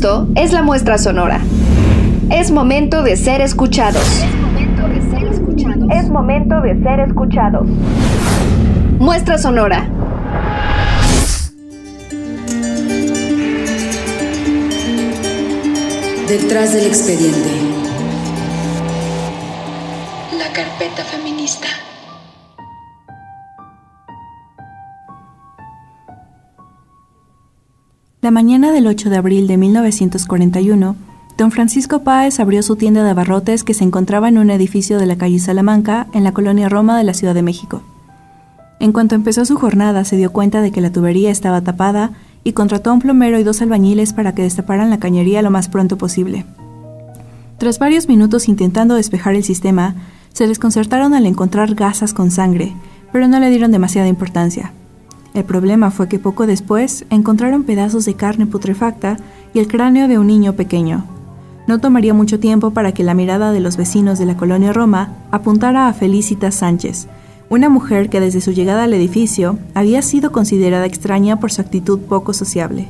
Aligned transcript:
Esto 0.00 0.28
es 0.34 0.54
la 0.54 0.62
muestra 0.62 0.96
sonora. 0.96 1.42
Es 2.30 2.50
momento 2.50 3.02
de 3.02 3.18
ser 3.18 3.42
escuchados. 3.42 4.02
Es 4.02 4.34
momento 4.34 4.88
de 4.88 5.10
ser 5.10 5.24
escuchados. 5.28 5.88
Es 5.90 6.08
momento 6.08 6.60
de 6.62 6.82
ser 6.82 7.00
escuchados. 7.00 7.66
Muestra 8.98 9.36
sonora. 9.36 9.86
Detrás 16.26 16.72
del 16.72 16.86
expediente. 16.86 17.50
La 20.38 20.50
carpeta 20.54 21.04
feminista. 21.04 21.68
La 28.22 28.30
mañana 28.30 28.70
del 28.70 28.86
8 28.86 29.08
de 29.08 29.16
abril 29.16 29.46
de 29.46 29.56
1941, 29.56 30.94
don 31.38 31.50
Francisco 31.50 32.00
Páez 32.00 32.38
abrió 32.38 32.62
su 32.62 32.76
tienda 32.76 33.02
de 33.02 33.08
abarrotes 33.08 33.64
que 33.64 33.72
se 33.72 33.82
encontraba 33.82 34.28
en 34.28 34.36
un 34.36 34.50
edificio 34.50 34.98
de 34.98 35.06
la 35.06 35.16
calle 35.16 35.38
Salamanca, 35.38 36.06
en 36.12 36.22
la 36.22 36.32
colonia 36.32 36.68
Roma 36.68 36.98
de 36.98 37.04
la 37.04 37.14
Ciudad 37.14 37.32
de 37.32 37.40
México. 37.40 37.82
En 38.78 38.92
cuanto 38.92 39.14
empezó 39.14 39.46
su 39.46 39.56
jornada, 39.56 40.04
se 40.04 40.18
dio 40.18 40.32
cuenta 40.32 40.60
de 40.60 40.70
que 40.70 40.82
la 40.82 40.92
tubería 40.92 41.30
estaba 41.30 41.62
tapada 41.62 42.12
y 42.44 42.52
contrató 42.52 42.90
a 42.90 42.92
un 42.92 43.00
plomero 43.00 43.38
y 43.38 43.42
dos 43.42 43.62
albañiles 43.62 44.12
para 44.12 44.34
que 44.34 44.42
destaparan 44.42 44.90
la 44.90 44.98
cañería 44.98 45.40
lo 45.40 45.50
más 45.50 45.70
pronto 45.70 45.96
posible. 45.96 46.44
Tras 47.56 47.78
varios 47.78 48.06
minutos 48.06 48.48
intentando 48.48 48.96
despejar 48.96 49.34
el 49.34 49.44
sistema, 49.44 49.94
se 50.34 50.46
desconcertaron 50.46 51.14
al 51.14 51.24
encontrar 51.24 51.74
gasas 51.74 52.12
con 52.12 52.30
sangre, 52.30 52.74
pero 53.12 53.28
no 53.28 53.40
le 53.40 53.48
dieron 53.48 53.72
demasiada 53.72 54.08
importancia. 54.08 54.74
El 55.34 55.44
problema 55.44 55.90
fue 55.90 56.08
que 56.08 56.18
poco 56.18 56.46
después 56.46 57.04
encontraron 57.10 57.62
pedazos 57.64 58.04
de 58.04 58.14
carne 58.14 58.46
putrefacta 58.46 59.16
y 59.54 59.60
el 59.60 59.68
cráneo 59.68 60.08
de 60.08 60.18
un 60.18 60.26
niño 60.26 60.54
pequeño. 60.54 61.04
No 61.66 61.78
tomaría 61.78 62.14
mucho 62.14 62.40
tiempo 62.40 62.72
para 62.72 62.92
que 62.92 63.04
la 63.04 63.14
mirada 63.14 63.52
de 63.52 63.60
los 63.60 63.76
vecinos 63.76 64.18
de 64.18 64.26
la 64.26 64.36
colonia 64.36 64.72
Roma 64.72 65.12
apuntara 65.30 65.86
a 65.86 65.92
Felicita 65.92 66.50
Sánchez, 66.50 67.06
una 67.48 67.68
mujer 67.68 68.10
que 68.10 68.20
desde 68.20 68.40
su 68.40 68.52
llegada 68.52 68.84
al 68.84 68.94
edificio 68.94 69.58
había 69.74 70.02
sido 70.02 70.32
considerada 70.32 70.86
extraña 70.86 71.38
por 71.38 71.52
su 71.52 71.60
actitud 71.60 72.00
poco 72.00 72.32
sociable. 72.32 72.88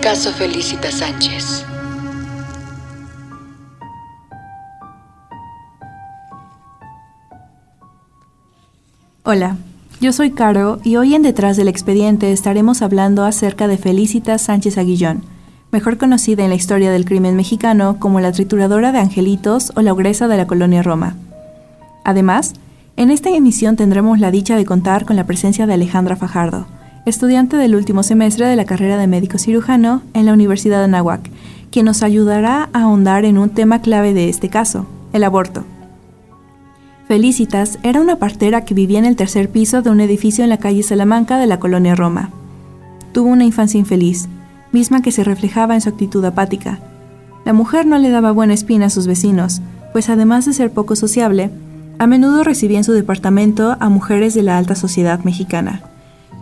Caso 0.00 0.32
Felicita 0.32 0.90
Sánchez. 0.90 1.64
Hola, 9.30 9.58
yo 10.00 10.14
soy 10.14 10.30
Caro 10.30 10.80
y 10.84 10.96
hoy 10.96 11.14
en 11.14 11.20
Detrás 11.20 11.58
del 11.58 11.68
Expediente 11.68 12.32
estaremos 12.32 12.80
hablando 12.80 13.26
acerca 13.26 13.68
de 13.68 13.76
Felicitas 13.76 14.40
Sánchez 14.40 14.78
Aguillón, 14.78 15.22
mejor 15.70 15.98
conocida 15.98 16.44
en 16.44 16.48
la 16.48 16.56
historia 16.56 16.90
del 16.90 17.04
crimen 17.04 17.36
mexicano 17.36 17.98
como 18.00 18.20
la 18.20 18.32
trituradora 18.32 18.90
de 18.90 19.00
angelitos 19.00 19.70
o 19.76 19.82
la 19.82 19.92
ogresa 19.92 20.28
de 20.28 20.38
la 20.38 20.46
colonia 20.46 20.82
Roma. 20.82 21.14
Además, 22.06 22.54
en 22.96 23.10
esta 23.10 23.28
emisión 23.28 23.76
tendremos 23.76 24.18
la 24.18 24.30
dicha 24.30 24.56
de 24.56 24.64
contar 24.64 25.04
con 25.04 25.16
la 25.16 25.26
presencia 25.26 25.66
de 25.66 25.74
Alejandra 25.74 26.16
Fajardo, 26.16 26.66
estudiante 27.04 27.58
del 27.58 27.74
último 27.74 28.02
semestre 28.02 28.46
de 28.46 28.56
la 28.56 28.64
carrera 28.64 28.96
de 28.96 29.08
médico 29.08 29.36
cirujano 29.36 30.00
en 30.14 30.24
la 30.24 30.32
Universidad 30.32 30.78
de 30.78 30.84
Anáhuac, 30.84 31.30
quien 31.70 31.84
nos 31.84 32.02
ayudará 32.02 32.70
a 32.72 32.84
ahondar 32.84 33.26
en 33.26 33.36
un 33.36 33.50
tema 33.50 33.82
clave 33.82 34.14
de 34.14 34.30
este 34.30 34.48
caso, 34.48 34.86
el 35.12 35.22
aborto. 35.22 35.66
Felicitas 37.08 37.78
era 37.82 38.02
una 38.02 38.16
partera 38.16 38.66
que 38.66 38.74
vivía 38.74 38.98
en 38.98 39.06
el 39.06 39.16
tercer 39.16 39.48
piso 39.48 39.80
de 39.80 39.88
un 39.88 40.00
edificio 40.00 40.44
en 40.44 40.50
la 40.50 40.58
calle 40.58 40.82
Salamanca 40.82 41.38
de 41.38 41.46
la 41.46 41.58
colonia 41.58 41.94
Roma. 41.94 42.28
Tuvo 43.12 43.30
una 43.30 43.46
infancia 43.46 43.80
infeliz, 43.80 44.28
misma 44.72 45.00
que 45.00 45.10
se 45.10 45.24
reflejaba 45.24 45.74
en 45.74 45.80
su 45.80 45.88
actitud 45.88 46.22
apática. 46.26 46.80
La 47.46 47.54
mujer 47.54 47.86
no 47.86 47.96
le 47.96 48.10
daba 48.10 48.32
buena 48.32 48.52
espina 48.52 48.86
a 48.86 48.90
sus 48.90 49.06
vecinos, 49.06 49.62
pues 49.94 50.10
además 50.10 50.44
de 50.44 50.52
ser 50.52 50.70
poco 50.70 50.96
sociable, 50.96 51.50
a 51.98 52.06
menudo 52.06 52.44
recibía 52.44 52.76
en 52.76 52.84
su 52.84 52.92
departamento 52.92 53.78
a 53.80 53.88
mujeres 53.88 54.34
de 54.34 54.42
la 54.42 54.58
alta 54.58 54.74
sociedad 54.74 55.24
mexicana. 55.24 55.80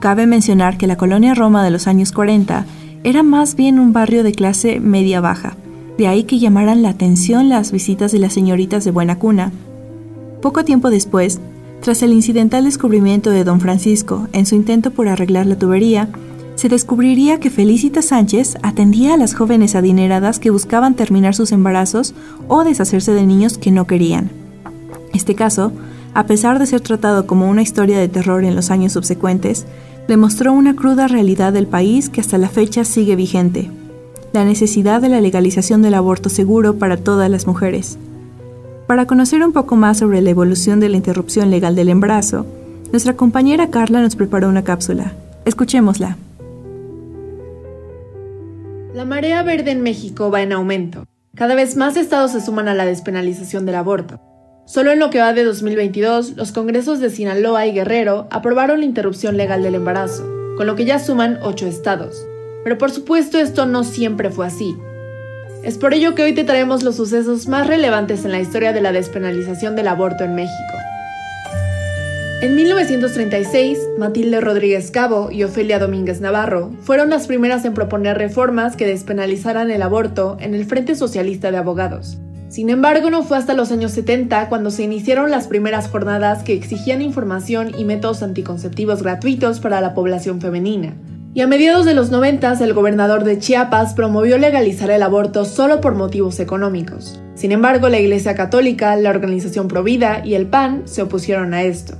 Cabe 0.00 0.26
mencionar 0.26 0.78
que 0.78 0.88
la 0.88 0.96
colonia 0.96 1.34
Roma 1.34 1.62
de 1.62 1.70
los 1.70 1.86
años 1.86 2.10
40 2.10 2.66
era 3.04 3.22
más 3.22 3.54
bien 3.54 3.78
un 3.78 3.92
barrio 3.92 4.24
de 4.24 4.32
clase 4.32 4.80
media-baja, 4.80 5.56
de 5.96 6.08
ahí 6.08 6.24
que 6.24 6.40
llamaran 6.40 6.82
la 6.82 6.88
atención 6.88 7.48
las 7.48 7.70
visitas 7.70 8.10
de 8.10 8.18
las 8.18 8.32
señoritas 8.32 8.84
de 8.84 8.90
buena 8.90 9.16
cuna, 9.20 9.52
poco 10.40 10.64
tiempo 10.64 10.90
después, 10.90 11.40
tras 11.80 12.02
el 12.02 12.12
incidental 12.12 12.64
descubrimiento 12.64 13.30
de 13.30 13.44
don 13.44 13.60
Francisco 13.60 14.28
en 14.32 14.46
su 14.46 14.54
intento 14.54 14.90
por 14.90 15.08
arreglar 15.08 15.46
la 15.46 15.58
tubería, 15.58 16.08
se 16.56 16.68
descubriría 16.70 17.38
que 17.38 17.50
Felicita 17.50 18.00
Sánchez 18.00 18.56
atendía 18.62 19.14
a 19.14 19.16
las 19.18 19.34
jóvenes 19.34 19.74
adineradas 19.74 20.38
que 20.38 20.50
buscaban 20.50 20.94
terminar 20.94 21.34
sus 21.34 21.52
embarazos 21.52 22.14
o 22.48 22.64
deshacerse 22.64 23.12
de 23.12 23.26
niños 23.26 23.58
que 23.58 23.70
no 23.70 23.86
querían. 23.86 24.30
Este 25.12 25.34
caso, 25.34 25.72
a 26.14 26.24
pesar 26.24 26.58
de 26.58 26.66
ser 26.66 26.80
tratado 26.80 27.26
como 27.26 27.50
una 27.50 27.60
historia 27.60 27.98
de 27.98 28.08
terror 28.08 28.42
en 28.44 28.56
los 28.56 28.70
años 28.70 28.94
subsecuentes, 28.94 29.66
demostró 30.08 30.52
una 30.52 30.74
cruda 30.74 31.08
realidad 31.08 31.52
del 31.52 31.66
país 31.66 32.08
que 32.08 32.22
hasta 32.22 32.38
la 32.38 32.48
fecha 32.48 32.84
sigue 32.84 33.16
vigente, 33.16 33.70
la 34.32 34.44
necesidad 34.44 35.02
de 35.02 35.10
la 35.10 35.20
legalización 35.20 35.82
del 35.82 35.94
aborto 35.94 36.30
seguro 36.30 36.78
para 36.78 36.96
todas 36.96 37.30
las 37.30 37.46
mujeres. 37.46 37.98
Para 38.86 39.06
conocer 39.06 39.42
un 39.42 39.52
poco 39.52 39.74
más 39.74 39.98
sobre 39.98 40.20
la 40.20 40.30
evolución 40.30 40.78
de 40.78 40.88
la 40.88 40.96
interrupción 40.96 41.50
legal 41.50 41.74
del 41.74 41.88
embarazo, 41.88 42.46
nuestra 42.92 43.14
compañera 43.14 43.68
Carla 43.68 44.00
nos 44.00 44.14
preparó 44.14 44.48
una 44.48 44.62
cápsula. 44.62 45.12
Escuchémosla. 45.44 46.16
La 48.94 49.04
marea 49.04 49.42
verde 49.42 49.72
en 49.72 49.82
México 49.82 50.30
va 50.30 50.42
en 50.42 50.52
aumento. 50.52 51.04
Cada 51.34 51.56
vez 51.56 51.76
más 51.76 51.96
estados 51.96 52.30
se 52.30 52.40
suman 52.40 52.68
a 52.68 52.74
la 52.74 52.86
despenalización 52.86 53.66
del 53.66 53.74
aborto. 53.74 54.20
Solo 54.66 54.92
en 54.92 55.00
lo 55.00 55.10
que 55.10 55.18
va 55.18 55.32
de 55.32 55.42
2022, 55.42 56.36
los 56.36 56.52
congresos 56.52 57.00
de 57.00 57.10
Sinaloa 57.10 57.66
y 57.66 57.72
Guerrero 57.72 58.28
aprobaron 58.30 58.80
la 58.80 58.86
interrupción 58.86 59.36
legal 59.36 59.64
del 59.64 59.74
embarazo, 59.74 60.22
con 60.56 60.66
lo 60.68 60.76
que 60.76 60.84
ya 60.84 61.00
suman 61.00 61.40
ocho 61.42 61.66
estados. 61.66 62.24
Pero 62.62 62.78
por 62.78 62.92
supuesto 62.92 63.38
esto 63.38 63.66
no 63.66 63.82
siempre 63.82 64.30
fue 64.30 64.46
así. 64.46 64.76
Es 65.66 65.78
por 65.78 65.94
ello 65.94 66.14
que 66.14 66.22
hoy 66.22 66.32
te 66.32 66.44
traemos 66.44 66.84
los 66.84 66.94
sucesos 66.94 67.48
más 67.48 67.66
relevantes 67.66 68.24
en 68.24 68.30
la 68.30 68.38
historia 68.38 68.72
de 68.72 68.80
la 68.80 68.92
despenalización 68.92 69.74
del 69.74 69.88
aborto 69.88 70.22
en 70.22 70.36
México. 70.36 70.54
En 72.40 72.54
1936, 72.54 73.76
Matilde 73.98 74.40
Rodríguez 74.40 74.92
Cabo 74.92 75.32
y 75.32 75.42
Ofelia 75.42 75.80
Domínguez 75.80 76.20
Navarro 76.20 76.70
fueron 76.82 77.10
las 77.10 77.26
primeras 77.26 77.64
en 77.64 77.74
proponer 77.74 78.16
reformas 78.16 78.76
que 78.76 78.86
despenalizaran 78.86 79.72
el 79.72 79.82
aborto 79.82 80.36
en 80.38 80.54
el 80.54 80.66
Frente 80.66 80.94
Socialista 80.94 81.50
de 81.50 81.56
Abogados. 81.56 82.18
Sin 82.48 82.70
embargo, 82.70 83.10
no 83.10 83.24
fue 83.24 83.36
hasta 83.36 83.54
los 83.54 83.72
años 83.72 83.90
70 83.90 84.48
cuando 84.48 84.70
se 84.70 84.84
iniciaron 84.84 85.32
las 85.32 85.48
primeras 85.48 85.88
jornadas 85.88 86.44
que 86.44 86.52
exigían 86.52 87.02
información 87.02 87.72
y 87.76 87.84
métodos 87.84 88.22
anticonceptivos 88.22 89.02
gratuitos 89.02 89.58
para 89.58 89.80
la 89.80 89.94
población 89.94 90.40
femenina, 90.40 90.94
y 91.36 91.42
a 91.42 91.46
mediados 91.46 91.84
de 91.84 91.92
los 91.92 92.10
90 92.10 92.54
el 92.64 92.72
gobernador 92.72 93.22
de 93.22 93.38
Chiapas 93.38 93.92
promovió 93.92 94.38
legalizar 94.38 94.90
el 94.90 95.02
aborto 95.02 95.44
solo 95.44 95.82
por 95.82 95.94
motivos 95.94 96.40
económicos. 96.40 97.20
Sin 97.34 97.52
embargo, 97.52 97.90
la 97.90 98.00
Iglesia 98.00 98.34
Católica, 98.34 98.96
la 98.96 99.10
Organización 99.10 99.68
Provida 99.68 100.24
y 100.24 100.32
el 100.32 100.46
PAN 100.46 100.84
se 100.86 101.02
opusieron 101.02 101.52
a 101.52 101.62
esto. 101.62 101.98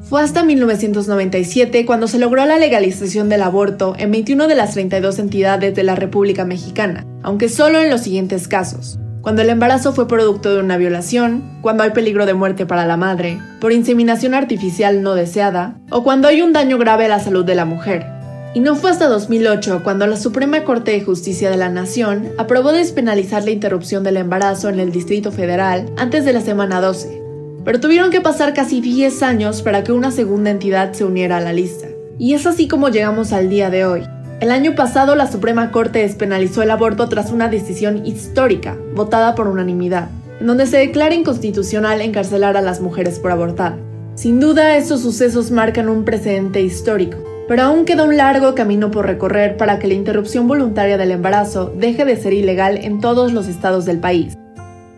Fue 0.00 0.22
hasta 0.22 0.42
1997 0.42 1.84
cuando 1.84 2.08
se 2.08 2.18
logró 2.18 2.46
la 2.46 2.56
legalización 2.56 3.28
del 3.28 3.42
aborto 3.42 3.94
en 3.98 4.10
21 4.10 4.48
de 4.48 4.54
las 4.54 4.72
32 4.72 5.18
entidades 5.18 5.74
de 5.74 5.82
la 5.82 5.94
República 5.94 6.46
Mexicana, 6.46 7.04
aunque 7.22 7.50
solo 7.50 7.82
en 7.82 7.90
los 7.90 8.00
siguientes 8.00 8.48
casos. 8.48 8.98
Cuando 9.20 9.42
el 9.42 9.50
embarazo 9.50 9.92
fue 9.92 10.08
producto 10.08 10.54
de 10.54 10.60
una 10.60 10.78
violación, 10.78 11.58
cuando 11.60 11.82
hay 11.82 11.90
peligro 11.90 12.24
de 12.24 12.32
muerte 12.32 12.64
para 12.64 12.86
la 12.86 12.96
madre, 12.96 13.38
por 13.60 13.70
inseminación 13.72 14.32
artificial 14.32 15.02
no 15.02 15.14
deseada, 15.14 15.76
o 15.90 16.02
cuando 16.02 16.26
hay 16.26 16.40
un 16.40 16.54
daño 16.54 16.78
grave 16.78 17.04
a 17.04 17.08
la 17.08 17.20
salud 17.20 17.44
de 17.44 17.54
la 17.54 17.66
mujer, 17.66 18.17
y 18.54 18.60
no 18.60 18.76
fue 18.76 18.90
hasta 18.90 19.08
2008 19.08 19.82
cuando 19.84 20.06
la 20.06 20.16
Suprema 20.16 20.64
Corte 20.64 20.92
de 20.92 21.02
Justicia 21.02 21.50
de 21.50 21.56
la 21.56 21.68
Nación 21.68 22.30
aprobó 22.38 22.72
despenalizar 22.72 23.44
la 23.44 23.50
interrupción 23.50 24.02
del 24.02 24.16
embarazo 24.16 24.68
en 24.68 24.80
el 24.80 24.90
Distrito 24.90 25.30
Federal 25.30 25.90
antes 25.96 26.24
de 26.24 26.32
la 26.32 26.40
semana 26.40 26.80
12. 26.80 27.22
Pero 27.64 27.80
tuvieron 27.80 28.10
que 28.10 28.22
pasar 28.22 28.54
casi 28.54 28.80
10 28.80 29.22
años 29.22 29.60
para 29.60 29.84
que 29.84 29.92
una 29.92 30.10
segunda 30.10 30.50
entidad 30.50 30.92
se 30.92 31.04
uniera 31.04 31.36
a 31.36 31.40
la 31.40 31.52
lista. 31.52 31.88
Y 32.18 32.32
es 32.32 32.46
así 32.46 32.68
como 32.68 32.88
llegamos 32.88 33.32
al 33.32 33.50
día 33.50 33.68
de 33.68 33.84
hoy. 33.84 34.02
El 34.40 34.50
año 34.50 34.74
pasado 34.74 35.14
la 35.14 35.30
Suprema 35.30 35.70
Corte 35.70 35.98
despenalizó 35.98 36.62
el 36.62 36.70
aborto 36.70 37.08
tras 37.08 37.30
una 37.30 37.48
decisión 37.48 38.06
histórica, 38.06 38.76
votada 38.94 39.34
por 39.34 39.48
unanimidad, 39.48 40.08
en 40.40 40.46
donde 40.46 40.66
se 40.66 40.78
declara 40.78 41.14
inconstitucional 41.14 42.00
encarcelar 42.00 42.56
a 42.56 42.62
las 42.62 42.80
mujeres 42.80 43.18
por 43.18 43.30
abortar. 43.30 43.76
Sin 44.14 44.40
duda, 44.40 44.76
estos 44.76 45.02
sucesos 45.02 45.50
marcan 45.50 45.88
un 45.88 46.04
precedente 46.04 46.60
histórico, 46.60 47.18
pero 47.48 47.62
aún 47.62 47.86
queda 47.86 48.04
un 48.04 48.16
largo 48.16 48.54
camino 48.54 48.90
por 48.90 49.06
recorrer 49.06 49.56
para 49.56 49.78
que 49.78 49.88
la 49.88 49.94
interrupción 49.94 50.46
voluntaria 50.46 50.98
del 50.98 51.10
embarazo 51.10 51.72
deje 51.74 52.04
de 52.04 52.16
ser 52.16 52.34
ilegal 52.34 52.76
en 52.76 53.00
todos 53.00 53.32
los 53.32 53.48
estados 53.48 53.86
del 53.86 53.98
país. 53.98 54.36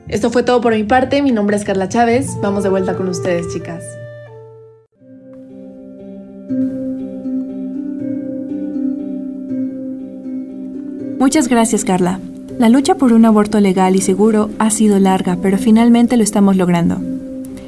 Esto 0.08 0.30
fue 0.30 0.42
todo 0.42 0.60
por 0.60 0.74
mi 0.74 0.82
parte, 0.82 1.22
mi 1.22 1.30
nombre 1.30 1.56
es 1.56 1.64
Carla 1.64 1.88
Chávez, 1.88 2.36
vamos 2.42 2.64
de 2.64 2.68
vuelta 2.68 2.96
con 2.96 3.08
ustedes 3.08 3.46
chicas. 3.52 3.84
Muchas 11.20 11.48
gracias, 11.48 11.84
Carla. 11.84 12.18
La 12.58 12.68
lucha 12.68 12.96
por 12.96 13.12
un 13.12 13.24
aborto 13.24 13.60
legal 13.60 13.94
y 13.94 14.00
seguro 14.00 14.50
ha 14.58 14.70
sido 14.70 14.98
larga, 14.98 15.38
pero 15.40 15.58
finalmente 15.58 16.16
lo 16.16 16.24
estamos 16.24 16.56
logrando. 16.56 16.98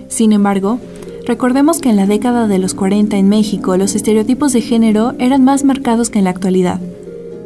Sin 0.09 0.33
embargo, 0.33 0.81
recordemos 1.27 1.81
que 1.81 1.91
en 1.91 1.97
la 1.97 2.07
década 2.07 2.49
de 2.49 2.59
los 2.59 2.75
40 2.75 3.17
en 3.17 3.29
México 3.29 3.77
los 3.77 3.95
estereotipos 3.95 4.53
de 4.53 4.61
género 4.61 5.15
eran 5.19 5.45
más 5.45 5.65
marcados 5.65 6.11
que 6.11 6.19
en 6.19 6.25
la 6.25 6.31
actualidad. 6.31 6.81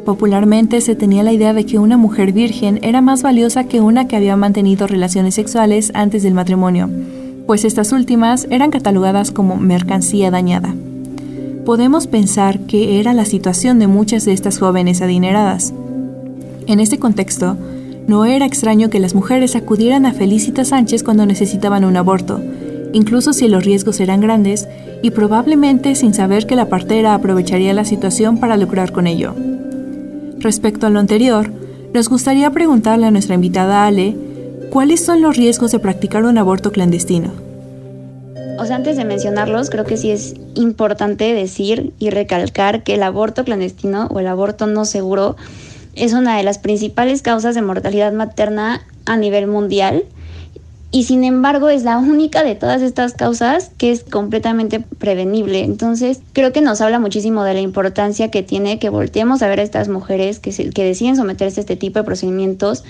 Popularmente 0.05 0.79
se 0.81 0.95
tenía 0.95 1.23
la 1.23 1.33
idea 1.33 1.53
de 1.53 1.65
que 1.65 1.79
una 1.79 1.97
mujer 1.97 2.31
virgen 2.31 2.79
era 2.81 3.01
más 3.01 3.23
valiosa 3.23 3.65
que 3.65 3.81
una 3.81 4.07
que 4.07 4.15
había 4.15 4.37
mantenido 4.37 4.87
relaciones 4.87 5.35
sexuales 5.35 5.91
antes 5.93 6.23
del 6.23 6.33
matrimonio, 6.33 6.89
pues 7.45 7.65
estas 7.65 7.91
últimas 7.91 8.47
eran 8.49 8.71
catalogadas 8.71 9.31
como 9.31 9.57
mercancía 9.57 10.31
dañada. 10.31 10.73
Podemos 11.65 12.07
pensar 12.07 12.59
que 12.61 12.99
era 12.99 13.13
la 13.13 13.25
situación 13.25 13.79
de 13.79 13.87
muchas 13.87 14.23
de 14.23 14.31
estas 14.31 14.59
jóvenes 14.59 15.01
adineradas. 15.01 15.73
En 16.67 16.79
este 16.79 16.99
contexto, 16.99 17.57
no 18.07 18.23
era 18.23 18.45
extraño 18.45 18.89
que 18.89 19.01
las 19.01 19.13
mujeres 19.13 19.57
acudieran 19.57 20.05
a 20.05 20.13
Felicita 20.13 20.63
Sánchez 20.63 21.03
cuando 21.03 21.25
necesitaban 21.25 21.83
un 21.83 21.97
aborto, 21.97 22.41
incluso 22.93 23.33
si 23.33 23.47
los 23.47 23.63
riesgos 23.63 23.99
eran 23.99 24.21
grandes 24.21 24.67
y 25.01 25.11
probablemente 25.11 25.95
sin 25.95 26.13
saber 26.13 26.47
que 26.47 26.55
la 26.55 26.69
partera 26.69 27.13
aprovecharía 27.13 27.73
la 27.73 27.85
situación 27.85 28.39
para 28.39 28.57
lucrar 28.57 28.91
con 28.91 29.07
ello. 29.07 29.35
Respecto 30.39 30.87
a 30.87 30.89
lo 30.89 30.99
anterior, 30.99 31.51
nos 31.93 32.09
gustaría 32.09 32.51
preguntarle 32.51 33.07
a 33.07 33.11
nuestra 33.11 33.35
invitada 33.35 33.85
Ale 33.85 34.15
cuáles 34.69 35.03
son 35.03 35.21
los 35.21 35.37
riesgos 35.37 35.71
de 35.71 35.79
practicar 35.79 36.25
un 36.25 36.37
aborto 36.37 36.71
clandestino. 36.71 37.31
O 38.59 38.65
sea, 38.65 38.75
antes 38.75 38.97
de 38.97 39.05
mencionarlos, 39.05 39.69
creo 39.69 39.85
que 39.85 39.97
sí 39.97 40.09
es 40.09 40.33
importante 40.55 41.33
decir 41.33 41.93
y 41.99 42.09
recalcar 42.09 42.83
que 42.83 42.95
el 42.95 43.03
aborto 43.03 43.43
clandestino 43.43 44.07
o 44.07 44.19
el 44.19 44.27
aborto 44.27 44.65
no 44.65 44.85
seguro 44.85 45.35
es 45.95 46.13
una 46.13 46.37
de 46.37 46.43
las 46.43 46.57
principales 46.57 47.21
causas 47.21 47.55
de 47.55 47.61
mortalidad 47.61 48.13
materna 48.13 48.81
a 49.05 49.17
nivel 49.17 49.47
mundial 49.47 50.05
y 50.89 51.03
sin 51.03 51.23
embargo 51.23 51.69
es 51.69 51.83
la 51.83 51.97
única 51.97 52.43
de 52.43 52.55
todas 52.55 52.81
estas 52.81 53.13
causas 53.13 53.71
que 53.77 53.91
es 53.91 54.03
completamente 54.03 54.79
prevenible. 54.79 55.63
Entonces 55.63 56.21
creo 56.33 56.53
que 56.53 56.61
nos 56.61 56.79
habla 56.79 56.99
muchísimo 56.99 57.43
de 57.43 57.53
la 57.53 57.59
importancia 57.59 58.31
que 58.31 58.41
tiene 58.41 58.79
que 58.79 58.89
volteemos 58.89 59.41
a 59.41 59.47
ver 59.47 59.59
a 59.59 59.63
estas 59.63 59.89
mujeres 59.89 60.39
que, 60.39 60.51
que 60.69 60.83
deciden 60.83 61.17
someterse 61.17 61.59
a 61.59 61.61
este 61.61 61.75
tipo 61.75 61.99
de 61.99 62.05
procedimientos, 62.05 62.85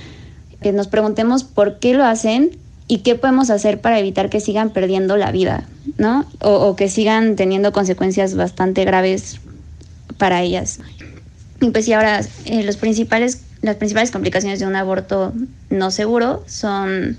que 0.61 0.71
nos 0.73 0.87
preguntemos 0.87 1.43
por 1.43 1.79
qué 1.79 1.93
lo 1.95 2.05
hacen 2.05 2.51
y 2.87 2.99
qué 2.99 3.15
podemos 3.15 3.49
hacer 3.49 3.81
para 3.81 3.99
evitar 3.99 4.29
que 4.29 4.39
sigan 4.39 4.69
perdiendo 4.69 5.17
la 5.17 5.31
vida, 5.31 5.65
¿no? 5.97 6.25
O, 6.39 6.75
que 6.75 6.89
sigan 6.89 7.35
teniendo 7.35 7.73
consecuencias 7.73 8.35
bastante 8.35 8.85
graves 8.85 9.39
para 10.17 10.41
ellas. 10.41 10.79
Y 11.59 11.71
pues 11.71 11.87
y 11.87 11.93
ahora 11.93 12.21
eh, 12.45 12.63
los 12.63 12.77
principales, 12.77 13.41
las 13.61 13.75
principales 13.75 14.11
complicaciones 14.11 14.59
de 14.59 14.67
un 14.67 14.75
aborto 14.75 15.33
no 15.69 15.91
seguro 15.91 16.43
son 16.47 17.17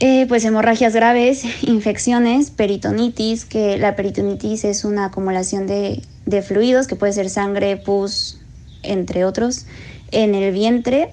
eh, 0.00 0.26
pues 0.28 0.44
hemorragias 0.44 0.94
graves, 0.94 1.44
infecciones, 1.62 2.50
peritonitis, 2.50 3.44
que 3.44 3.78
la 3.78 3.96
peritonitis 3.96 4.64
es 4.64 4.84
una 4.84 5.06
acumulación 5.06 5.66
de, 5.66 6.02
fluidos, 6.42 6.86
que 6.86 6.96
puede 6.96 7.12
ser 7.12 7.30
sangre, 7.30 7.76
pus, 7.76 8.38
entre 8.82 9.24
otros, 9.24 9.66
en 10.12 10.34
el 10.34 10.52
vientre. 10.52 11.12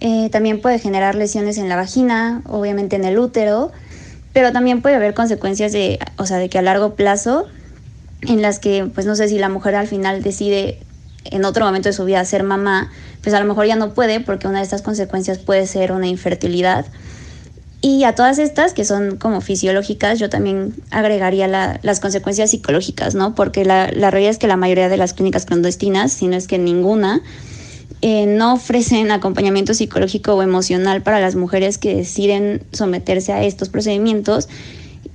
Eh, 0.00 0.28
también 0.30 0.60
puede 0.60 0.78
generar 0.78 1.14
lesiones 1.14 1.58
en 1.58 1.68
la 1.68 1.76
vagina, 1.76 2.42
obviamente 2.46 2.96
en 2.96 3.04
el 3.04 3.18
útero, 3.18 3.72
pero 4.32 4.52
también 4.52 4.80
puede 4.80 4.94
haber 4.94 5.12
consecuencias 5.12 5.72
de, 5.72 5.98
o 6.16 6.24
sea, 6.24 6.38
de 6.38 6.48
que 6.48 6.58
a 6.58 6.62
largo 6.62 6.94
plazo, 6.94 7.46
en 8.22 8.42
las 8.42 8.58
que, 8.58 8.88
pues 8.94 9.06
no 9.06 9.16
sé 9.16 9.28
si 9.28 9.38
la 9.38 9.48
mujer 9.48 9.74
al 9.74 9.88
final 9.88 10.22
decide 10.22 10.78
en 11.24 11.44
otro 11.44 11.64
momento 11.64 11.88
de 11.88 11.92
su 11.92 12.04
vida 12.04 12.24
ser 12.24 12.44
mamá, 12.44 12.90
pues 13.22 13.34
a 13.34 13.40
lo 13.40 13.46
mejor 13.46 13.66
ya 13.66 13.76
no 13.76 13.92
puede 13.92 14.20
porque 14.20 14.46
una 14.46 14.58
de 14.58 14.64
estas 14.64 14.82
consecuencias 14.82 15.38
puede 15.38 15.66
ser 15.66 15.92
una 15.92 16.06
infertilidad 16.06 16.86
y 17.82 18.04
a 18.04 18.14
todas 18.14 18.38
estas, 18.38 18.74
que 18.74 18.84
son 18.84 19.16
como 19.16 19.40
fisiológicas, 19.40 20.18
yo 20.18 20.28
también 20.28 20.74
agregaría 20.90 21.48
las 21.48 22.00
consecuencias 22.00 22.50
psicológicas, 22.50 23.14
¿no? 23.14 23.34
Porque 23.34 23.64
la, 23.64 23.86
realidad 23.86 24.30
es 24.30 24.38
que 24.38 24.46
la 24.46 24.56
mayoría 24.56 24.90
de 24.90 24.98
las 24.98 25.14
clínicas 25.14 25.46
clandestinas, 25.46 26.12
si 26.12 26.28
no 26.28 26.36
es 26.36 26.46
que 26.46 26.58
ninguna, 26.58 27.22
eh, 28.02 28.26
no 28.26 28.54
ofrecen 28.54 29.10
acompañamiento 29.10 29.72
psicológico 29.72 30.34
o 30.34 30.42
emocional 30.42 31.02
para 31.02 31.20
las 31.20 31.36
mujeres 31.36 31.78
que 31.78 31.94
deciden 31.94 32.62
someterse 32.72 33.32
a 33.32 33.44
estos 33.44 33.70
procedimientos. 33.70 34.50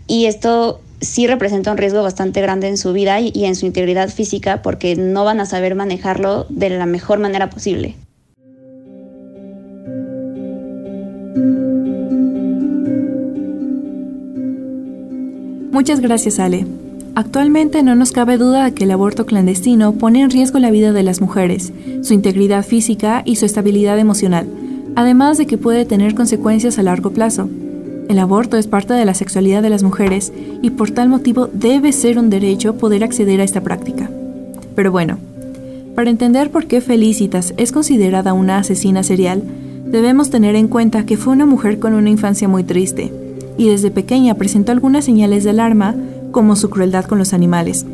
Y 0.07 0.25
esto 0.25 0.81
sí 1.01 1.27
representa 1.27 1.71
un 1.71 1.77
riesgo 1.77 2.01
bastante 2.01 2.41
grande 2.41 2.67
en 2.67 2.77
su 2.77 2.93
vida 2.93 3.19
y 3.19 3.45
en 3.45 3.55
su 3.55 3.67
integridad 3.67 4.09
física 4.09 4.63
porque 4.63 4.95
no 4.95 5.23
van 5.23 5.39
a 5.39 5.45
saber 5.45 5.75
manejarlo 5.75 6.47
de 6.49 6.71
la 6.71 6.87
mejor 6.87 7.19
manera 7.19 7.51
posible. 7.51 7.95
Muchas 15.75 15.99
gracias, 15.99 16.39
Ale. 16.39 16.65
Actualmente 17.15 17.83
no 17.83 17.95
nos 17.95 18.13
cabe 18.13 18.37
duda 18.37 18.63
de 18.63 18.73
que 18.73 18.85
el 18.85 18.91
aborto 18.91 19.25
clandestino 19.25 19.91
pone 19.91 20.21
en 20.21 20.29
riesgo 20.29 20.57
la 20.57 20.71
vida 20.71 20.93
de 20.93 21.03
las 21.03 21.19
mujeres, 21.19 21.73
su 22.01 22.13
integridad 22.13 22.63
física 22.63 23.23
y 23.25 23.35
su 23.35 23.45
estabilidad 23.45 23.99
emocional, 23.99 24.47
además 24.95 25.37
de 25.37 25.47
que 25.47 25.57
puede 25.57 25.83
tener 25.83 26.15
consecuencias 26.15 26.79
a 26.79 26.83
largo 26.83 27.11
plazo. 27.11 27.49
El 28.07 28.19
aborto 28.19 28.55
es 28.55 28.67
parte 28.67 28.93
de 28.93 29.03
la 29.03 29.13
sexualidad 29.13 29.61
de 29.61 29.69
las 29.69 29.83
mujeres 29.83 30.31
y 30.61 30.69
por 30.69 30.91
tal 30.91 31.09
motivo 31.09 31.49
debe 31.51 31.91
ser 31.91 32.19
un 32.19 32.29
derecho 32.29 32.77
poder 32.77 33.03
acceder 33.03 33.41
a 33.41 33.43
esta 33.43 33.59
práctica. 33.59 34.09
Pero 34.75 34.93
bueno, 34.93 35.17
para 35.93 36.09
entender 36.09 36.51
por 36.51 36.67
qué 36.67 36.79
Felicitas 36.79 37.53
es 37.57 37.73
considerada 37.73 38.31
una 38.31 38.59
asesina 38.59 39.03
serial, 39.03 39.43
debemos 39.85 40.29
tener 40.29 40.55
en 40.55 40.69
cuenta 40.69 41.05
que 41.05 41.17
fue 41.17 41.33
una 41.33 41.45
mujer 41.45 41.79
con 41.79 41.95
una 41.95 42.09
infancia 42.09 42.47
muy 42.47 42.63
triste, 42.63 43.11
y 43.57 43.69
desde 43.69 43.91
pequeña 43.91 44.35
presentó 44.35 44.71
algunas 44.71 45.05
señales 45.05 45.43
de 45.43 45.51
alarma, 45.51 45.95
como 46.31 46.55
su 46.55 46.69
crueldad 46.69 47.05
con 47.05 47.17
los 47.17 47.33
animales, 47.33 47.85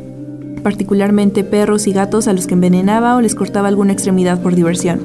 particularmente 0.63 1.43
perros 1.43 1.87
y 1.87 1.93
gatos 1.93 2.27
a 2.27 2.33
los 2.33 2.47
que 2.47 2.55
envenenaba 2.55 3.15
o 3.15 3.21
les 3.21 3.35
cortaba 3.35 3.67
alguna 3.67 3.93
extremidad 3.93 4.41
por 4.41 4.55
diversión. 4.55 5.01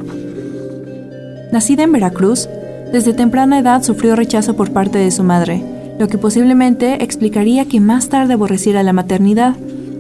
Nacida 1.53 1.85
en 1.85 1.93
Veracruz, 1.93 2.49
desde 2.93 3.13
temprana 3.13 3.59
edad 3.59 3.83
sufrió 3.83 4.17
rechazo 4.17 4.57
por 4.57 4.73
parte 4.73 4.99
de 4.99 5.11
su 5.11 5.23
madre, 5.23 5.63
lo 5.99 6.09
que 6.09 6.19
posiblemente 6.19 7.03
explicaría 7.03 7.67
que 7.67 7.81
más 7.81 8.09
tarde 8.09 8.35
aborreciera 8.35 8.83
la 8.83 8.93
maternidad. 8.93 9.55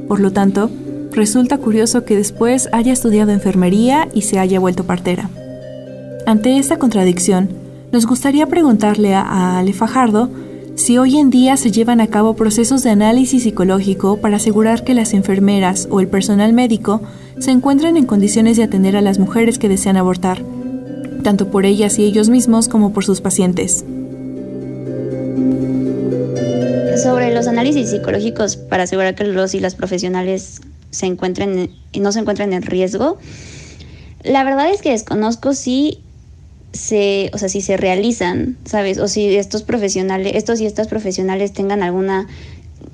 Por 0.09 0.21
lo 0.21 0.33
tanto, 0.33 0.71
resulta 1.13 1.59
curioso 1.59 2.05
que 2.05 2.17
después 2.17 2.69
haya 2.73 2.93
estudiado 2.93 3.33
enfermería 3.33 4.09
y 4.13 4.23
se 4.23 4.39
haya 4.39 4.61
vuelto 4.61 4.85
partera. 4.85 5.31
Ante 6.27 6.59
esta 6.59 6.79
contradicción, 6.79 7.49
nos 7.93 8.07
gustaría 8.07 8.47
preguntarle 8.47 9.15
a 9.15 9.59
Ale 9.59 9.73
Fajardo 9.73 10.29
si 10.77 10.99
hoy 10.99 11.17
en 11.17 11.31
día 11.31 11.57
se 11.57 11.71
llevan 11.71 12.01
a 12.03 12.09
cabo 12.09 12.37
procesos 12.37 12.83
de 12.83 12.91
análisis 12.91 13.43
psicológico 13.45 14.19
para 14.19 14.37
asegurar 14.37 14.85
que 14.85 14.93
las 14.93 15.15
enfermeras 15.15 15.89
o 15.91 16.01
el 16.01 16.09
personal 16.09 16.53
médico 16.53 17.01
se 17.39 17.51
encuentren 17.51 17.97
en 17.97 18.05
condiciones 18.05 18.59
de 18.59 18.65
atender 18.65 18.95
a 18.95 19.01
las 19.01 19.19
mujeres 19.19 19.59
que 19.59 19.71
desean 19.71 19.97
abortar, 19.97 20.43
tanto 21.23 21.51
por 21.51 21.65
ellas 21.65 21.99
y 21.99 22.05
ellos 22.05 22.29
mismos 22.29 22.69
como 22.69 22.93
por 22.93 23.05
sus 23.05 23.23
pacientes. 23.23 23.87
Sobre 27.03 27.35
los 27.35 27.47
análisis 27.47 27.91
psicológicos 27.91 28.57
para 28.57 28.83
asegurar 28.83 29.15
que 29.15 29.25
los 29.25 29.55
y 29.55 29.61
las 29.61 29.75
profesionales 29.75 30.61
se 30.91 31.07
encuentren 31.07 31.71
no 31.99 32.13
se 32.13 32.21
encuentren 32.21 32.53
en 32.53 32.63
riesgo, 32.63 33.17
la 34.25 34.45
verdad 34.45 34.71
es 34.71 34.83
que 34.83 34.91
desconozco 34.91 35.55
si 35.55 36.03
se, 36.77 37.31
o 37.33 37.39
sea, 37.39 37.49
si 37.49 37.61
se 37.61 37.77
realizan, 37.77 38.57
¿sabes? 38.65 38.99
O 38.99 39.09
si 39.09 39.35
estos 39.37 39.63
profesionales, 39.63 40.33
estos 40.35 40.61
y 40.61 40.67
estas 40.67 40.89
profesionales 40.89 41.53
tengan 41.53 41.83
alguna, 41.83 42.29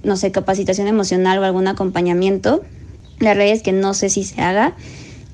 no 0.02 0.16
sé, 0.16 0.32
capacitación 0.32 0.86
emocional 0.86 1.38
o 1.38 1.44
algún 1.44 1.68
acompañamiento. 1.68 2.62
La 3.18 3.34
realidad 3.34 3.56
es 3.56 3.62
que 3.62 3.72
no 3.72 3.94
sé 3.94 4.08
si 4.08 4.24
se 4.24 4.40
haga. 4.40 4.74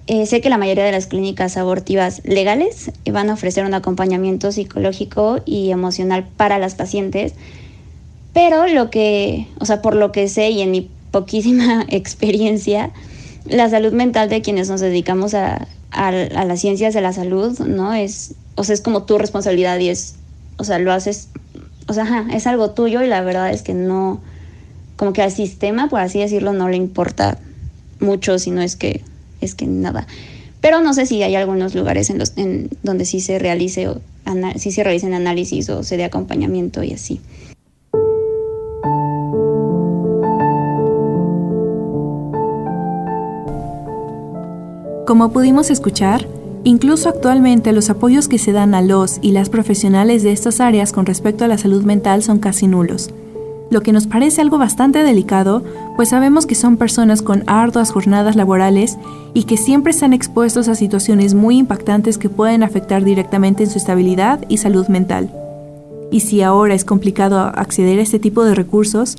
Eh, 0.09 0.25
sé 0.25 0.41
que 0.41 0.49
la 0.49 0.57
mayoría 0.57 0.85
de 0.85 0.93
las 0.93 1.07
clínicas 1.07 1.59
abortivas 1.59 2.23
legales 2.25 2.91
van 3.13 3.29
a 3.29 3.35
ofrecer 3.35 3.67
un 3.67 3.75
acompañamiento 3.75 4.51
psicológico 4.53 5.41
y 5.45 5.71
emocional 5.71 6.27
para 6.37 6.59
las 6.59 6.75
pacientes, 6.75 7.35
pero 8.33 8.67
lo 8.69 8.89
que, 8.89 9.49
o 9.61 9.67
sea, 9.67 9.83
por 9.83 9.95
lo 9.95 10.11
que 10.11 10.29
sé 10.29 10.49
y 10.49 10.63
en 10.63 10.71
mi 10.71 10.91
poquísima 11.11 11.85
experiencia, 11.91 12.91
la 13.47 13.69
salud 13.71 13.93
mental 13.93 14.29
de 14.29 14.43
quienes 14.43 14.69
nos 14.69 14.81
dedicamos 14.81 15.35
a, 15.35 15.67
a, 15.91 16.13
las 16.13 16.61
ciencias 16.61 16.95
de 16.95 17.01
la 17.01 17.13
salud, 17.13 17.59
¿no? 17.61 17.95
Es, 17.95 18.35
o 18.55 18.65
sea, 18.65 18.75
es 18.75 18.81
como 18.81 19.05
tu 19.05 19.19
responsabilidad 19.19 19.79
y 19.79 19.89
es, 19.89 20.17
o 20.57 20.65
sea, 20.65 20.79
lo 20.79 20.93
haces, 20.93 21.29
o 21.87 21.93
sea, 21.93 22.27
es 22.33 22.47
algo 22.47 22.71
tuyo 22.71 23.03
y 23.03 23.09
la 23.09 23.21
verdad 23.23 23.51
es 23.51 23.63
que 23.63 23.75
no, 23.75 24.21
como 24.97 25.13
que 25.13 25.23
al 25.23 25.33
sistema, 25.33 25.89
por 25.89 26.01
así 26.01 26.19
decirlo, 26.19 26.53
no 26.53 26.69
le 26.69 26.77
importa 26.77 27.39
mucho, 28.01 28.39
si 28.39 28.51
no 28.51 28.63
es 28.63 28.77
que, 28.77 29.03
es 29.41 29.55
que 29.55 29.67
nada. 29.67 30.07
Pero 30.61 30.81
no 30.81 30.93
sé 30.93 31.07
si 31.07 31.23
hay 31.23 31.37
algunos 31.37 31.75
lugares 31.75 32.11
en 32.11 32.19
los, 32.19 32.37
en 32.37 32.69
donde 32.83 33.05
sí 33.05 33.21
se 33.21 33.39
realice 33.39 33.89
si 34.57 34.73
se 34.73 34.85
realicen 34.85 35.15
análisis 35.15 35.71
o 35.71 35.83
se 35.83 35.97
dé 35.97 36.05
acompañamiento 36.05 36.83
y 36.83 36.93
así. 36.93 37.21
Como 45.09 45.33
pudimos 45.33 45.71
escuchar, 45.71 46.29
Incluso 46.65 47.09
actualmente 47.09 47.73
los 47.73 47.89
apoyos 47.89 48.29
que 48.29 48.37
se 48.37 48.53
dan 48.53 48.75
a 48.75 48.83
los 48.83 49.21
y 49.23 49.31
las 49.31 49.49
profesionales 49.49 50.23
de 50.23 50.33
estas 50.33 50.61
áreas 50.61 50.93
con 50.93 51.07
respecto 51.07 51.45
a 51.45 51.49
la 51.49 51.57
salud 51.57 51.85
mental 51.85 52.23
son 52.23 52.41
casi 52.41 52.67
nulos 52.67 53.11
lo 53.71 53.83
que 53.83 53.93
nos 53.93 54.07
parece 54.07 54.41
algo 54.41 54.59
bastante 54.59 55.03
delicado, 55.03 55.63
pues 55.97 56.11
sabemos 56.11 56.47
que 56.47 56.55
son 56.55 56.77
personas 56.77 57.23
con 57.23 57.45
arduas 57.47 57.91
jornadas 57.91 58.37
laborales 58.37 58.97
y 59.35 59.45
que 59.45 59.57
siempre 59.57 59.91
están 59.91 60.13
expuestos 60.13 60.69
a 60.69 60.75
situaciones 60.75 61.35
muy 61.35 61.59
impactantes 61.59 62.19
que 62.19 62.31
pueden 62.31 62.63
afectar 62.63 63.05
directamente 63.05 63.65
en 63.65 63.71
su 63.71 63.79
estabilidad 63.79 64.45
y 64.49 64.57
salud 64.57 64.89
mental. 64.89 65.31
Y 66.11 66.21
si 66.21 66.41
ahora 66.41 66.75
es 66.75 66.85
complicado 66.85 67.39
acceder 67.39 67.99
a 67.99 68.03
este 68.03 68.19
tipo 68.19 68.45
de 68.45 68.55
recursos, 68.55 69.17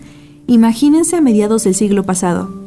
imagínense 0.47 1.15
a 1.15 1.21
mediados 1.21 1.63
del 1.63 1.75
siglo 1.75 2.03
pasado. 2.03 2.58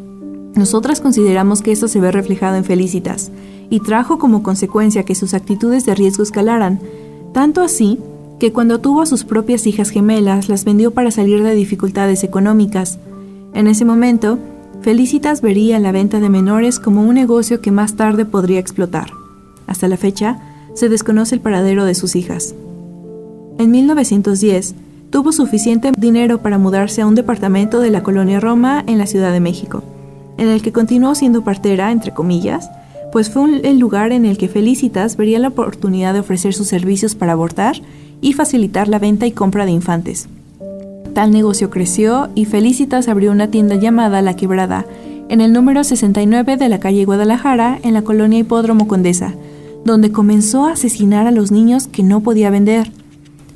Nosotras 0.54 1.00
consideramos 1.00 1.62
que 1.62 1.72
esto 1.72 1.88
se 1.88 2.00
ve 2.00 2.12
reflejado 2.12 2.56
en 2.56 2.64
Felicitas 2.64 3.30
y 3.70 3.80
trajo 3.80 4.18
como 4.18 4.42
consecuencia 4.42 5.04
que 5.04 5.14
sus 5.14 5.32
actitudes 5.32 5.86
de 5.86 5.94
riesgo 5.94 6.22
escalaran, 6.22 6.78
tanto 7.32 7.62
así 7.62 7.98
que 8.38 8.52
cuando 8.52 8.80
tuvo 8.80 9.02
a 9.02 9.06
sus 9.06 9.24
propias 9.24 9.66
hijas 9.66 9.90
gemelas 9.90 10.48
las 10.48 10.64
vendió 10.64 10.90
para 10.90 11.10
salir 11.10 11.42
de 11.42 11.54
dificultades 11.54 12.22
económicas. 12.24 12.98
En 13.54 13.66
ese 13.66 13.84
momento, 13.84 14.38
Felicitas 14.82 15.40
vería 15.40 15.78
la 15.78 15.92
venta 15.92 16.18
de 16.18 16.28
menores 16.28 16.80
como 16.80 17.02
un 17.02 17.14
negocio 17.14 17.60
que 17.60 17.70
más 17.70 17.94
tarde 17.94 18.24
podría 18.24 18.58
explotar. 18.58 19.12
Hasta 19.66 19.88
la 19.88 19.96
fecha, 19.96 20.40
se 20.74 20.88
desconoce 20.88 21.36
el 21.36 21.40
paradero 21.40 21.84
de 21.84 21.94
sus 21.94 22.16
hijas. 22.16 22.54
En 23.58 23.70
1910, 23.70 24.74
tuvo 25.10 25.30
suficiente 25.30 25.92
dinero 25.96 26.42
para 26.42 26.58
mudarse 26.58 27.00
a 27.00 27.06
un 27.06 27.14
departamento 27.14 27.80
de 27.80 27.90
la 27.90 28.02
colonia 28.02 28.40
Roma 28.40 28.82
en 28.86 28.98
la 28.98 29.06
Ciudad 29.06 29.32
de 29.32 29.40
México, 29.40 29.84
en 30.38 30.48
el 30.48 30.62
que 30.62 30.72
continuó 30.72 31.14
siendo 31.14 31.44
partera, 31.44 31.92
entre 31.92 32.12
comillas, 32.12 32.70
pues 33.12 33.30
fue 33.30 33.60
el 33.62 33.78
lugar 33.78 34.12
en 34.12 34.24
el 34.24 34.38
que 34.38 34.48
Felicitas 34.48 35.16
vería 35.16 35.38
la 35.38 35.48
oportunidad 35.48 36.14
de 36.14 36.20
ofrecer 36.20 36.54
sus 36.54 36.68
servicios 36.68 37.14
para 37.14 37.32
abortar 37.32 37.76
y 38.22 38.32
facilitar 38.32 38.88
la 38.88 38.98
venta 38.98 39.26
y 39.26 39.32
compra 39.32 39.66
de 39.66 39.72
infantes. 39.72 40.28
Tal 41.12 41.30
negocio 41.30 41.68
creció 41.68 42.30
y 42.34 42.46
Felicitas 42.46 43.08
abrió 43.08 43.32
una 43.32 43.48
tienda 43.48 43.74
llamada 43.74 44.22
La 44.22 44.34
Quebrada 44.34 44.86
en 45.28 45.42
el 45.42 45.52
número 45.52 45.84
69 45.84 46.56
de 46.56 46.68
la 46.68 46.80
calle 46.80 47.04
Guadalajara 47.04 47.78
en 47.82 47.92
la 47.92 48.02
colonia 48.02 48.38
Hipódromo 48.38 48.88
Condesa, 48.88 49.34
donde 49.84 50.10
comenzó 50.12 50.66
a 50.66 50.72
asesinar 50.72 51.26
a 51.26 51.32
los 51.32 51.50
niños 51.50 51.86
que 51.86 52.02
no 52.02 52.20
podía 52.20 52.50
vender. 52.50 52.90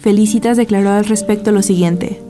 Felicitas 0.00 0.56
declaró 0.56 0.90
al 0.90 1.06
respecto 1.06 1.52
lo 1.52 1.62
siguiente. 1.62 2.25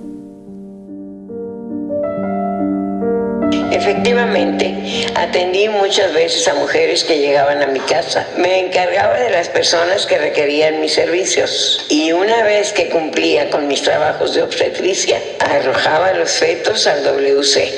Efectivamente, 4.07 5.09
atendí 5.17 5.69
muchas 5.69 6.15
veces 6.15 6.47
a 6.47 6.55
mujeres 6.55 7.03
que 7.03 7.19
llegaban 7.19 7.61
a 7.61 7.67
mi 7.67 7.81
casa. 7.81 8.25
Me 8.39 8.65
encargaba 8.65 9.19
de 9.19 9.31
las 9.31 9.49
personas 9.49 10.07
que 10.07 10.17
requerían 10.17 10.81
mis 10.81 10.93
servicios 10.93 11.85
y 11.91 12.13
una 12.13 12.45
vez 12.45 12.73
que 12.73 12.89
cumplía 12.89 13.51
con 13.51 13.67
mis 13.67 13.83
trabajos 13.83 14.33
de 14.35 14.43
obstetricia, 14.43 15.19
arrojaba 15.41 16.13
los 16.13 16.31
fetos 16.31 16.87
al 16.87 17.03
WC. 17.03 17.73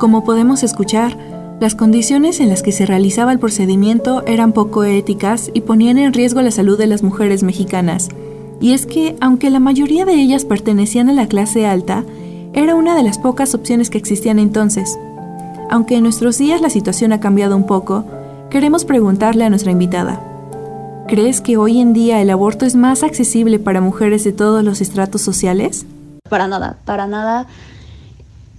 Como 0.00 0.24
podemos 0.24 0.64
escuchar, 0.64 1.16
las 1.60 1.76
condiciones 1.76 2.40
en 2.40 2.48
las 2.48 2.64
que 2.64 2.72
se 2.72 2.84
realizaba 2.84 3.30
el 3.30 3.38
procedimiento 3.38 4.24
eran 4.26 4.52
poco 4.52 4.82
éticas 4.82 5.52
y 5.54 5.60
ponían 5.60 5.98
en 5.98 6.12
riesgo 6.12 6.42
la 6.42 6.50
salud 6.50 6.76
de 6.76 6.88
las 6.88 7.04
mujeres 7.04 7.44
mexicanas. 7.44 8.08
Y 8.60 8.72
es 8.74 8.84
que, 8.86 9.16
aunque 9.20 9.48
la 9.48 9.58
mayoría 9.58 10.04
de 10.04 10.14
ellas 10.14 10.44
pertenecían 10.44 11.08
a 11.08 11.14
la 11.14 11.26
clase 11.26 11.66
alta, 11.66 12.04
era 12.52 12.74
una 12.74 12.94
de 12.94 13.02
las 13.02 13.18
pocas 13.18 13.54
opciones 13.54 13.88
que 13.88 13.98
existían 13.98 14.38
entonces. 14.38 14.98
Aunque 15.70 15.96
en 15.96 16.02
nuestros 16.02 16.36
días 16.36 16.60
la 16.60 16.68
situación 16.68 17.12
ha 17.12 17.20
cambiado 17.20 17.56
un 17.56 17.64
poco, 17.64 18.04
queremos 18.50 18.84
preguntarle 18.84 19.44
a 19.44 19.50
nuestra 19.50 19.72
invitada. 19.72 20.20
¿Crees 21.08 21.40
que 21.40 21.56
hoy 21.56 21.80
en 21.80 21.92
día 21.92 22.20
el 22.20 22.28
aborto 22.28 22.66
es 22.66 22.76
más 22.76 23.02
accesible 23.02 23.58
para 23.58 23.80
mujeres 23.80 24.24
de 24.24 24.32
todos 24.32 24.62
los 24.62 24.80
estratos 24.80 25.22
sociales? 25.22 25.86
Para 26.28 26.46
nada, 26.46 26.78
para 26.84 27.06
nada. 27.06 27.46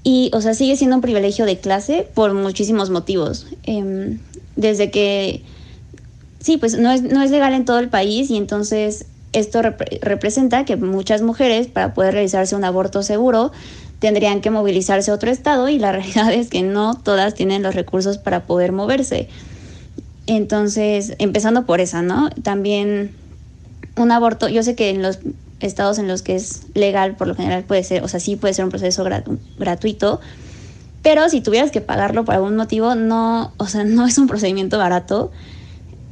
Y, 0.04 0.32
o 0.34 0.42
sea, 0.42 0.54
sigue 0.54 0.76
siendo 0.78 0.96
un 0.96 1.02
privilegio 1.02 1.46
de 1.46 1.60
clase 1.60 2.08
por 2.14 2.34
muchísimos 2.34 2.90
motivos. 2.90 3.48
Em, 3.64 4.20
desde 4.56 4.90
que, 4.90 5.44
sí, 6.40 6.58
pues 6.58 6.78
no 6.78 6.92
es, 6.92 7.04
no 7.04 7.22
es 7.22 7.30
legal 7.30 7.54
en 7.54 7.66
todo 7.66 7.80
el 7.80 7.90
país 7.90 8.32
y 8.32 8.38
entonces 8.38 9.06
esto 9.34 9.62
representa 9.62 10.66
que 10.66 10.76
muchas 10.76 11.22
mujeres, 11.22 11.68
para 11.68 11.94
poder 11.94 12.14
realizarse 12.14 12.56
un 12.56 12.64
aborto 12.64 13.02
seguro, 13.04 13.52
tendrían 14.00 14.42
que 14.42 14.50
movilizarse 14.50 15.12
a 15.12 15.14
otro 15.14 15.32
estado 15.32 15.70
y 15.70 15.80
la 15.80 15.92
realidad 15.94 16.34
es 16.34 16.50
que 16.50 16.64
no 16.64 16.96
todas 16.96 17.34
tienen 17.34 17.64
los 17.64 17.76
recursos 17.76 18.18
para 18.18 18.46
poder 18.46 18.72
moverse. 18.72 19.30
Entonces, 20.28 21.14
empezando 21.20 21.66
por 21.66 21.82
esa, 21.82 22.02
¿no? 22.02 22.30
También 22.30 23.16
un 23.96 24.12
aborto, 24.12 24.50
yo 24.50 24.64
sé 24.64 24.76
que 24.76 24.90
en 24.90 25.02
los 25.02 25.20
estados 25.60 26.00
en 26.00 26.08
los 26.08 26.22
que 26.22 26.36
es 26.36 26.64
legal, 26.74 27.16
por 27.16 27.28
lo 27.28 27.36
general 27.36 27.64
puede 27.64 27.84
ser, 27.84 28.04
o 28.04 28.08
sea, 28.08 28.20
sí 28.20 28.36
puede 28.36 28.54
ser 28.54 28.66
un 28.66 28.72
proceso 28.72 29.06
gratuito, 29.58 30.20
pero 31.02 31.30
si 31.30 31.42
tuvieras 31.42 31.72
que 31.72 31.82
pagarlo 31.82 32.26
por 32.26 32.36
algún 32.36 32.56
motivo, 32.56 32.96
no, 32.96 33.54
o 33.58 33.68
sea, 33.68 33.84
no 33.86 34.06
es 34.06 34.18
un 34.18 34.28
procedimiento 34.28 34.78
barato 34.78 35.32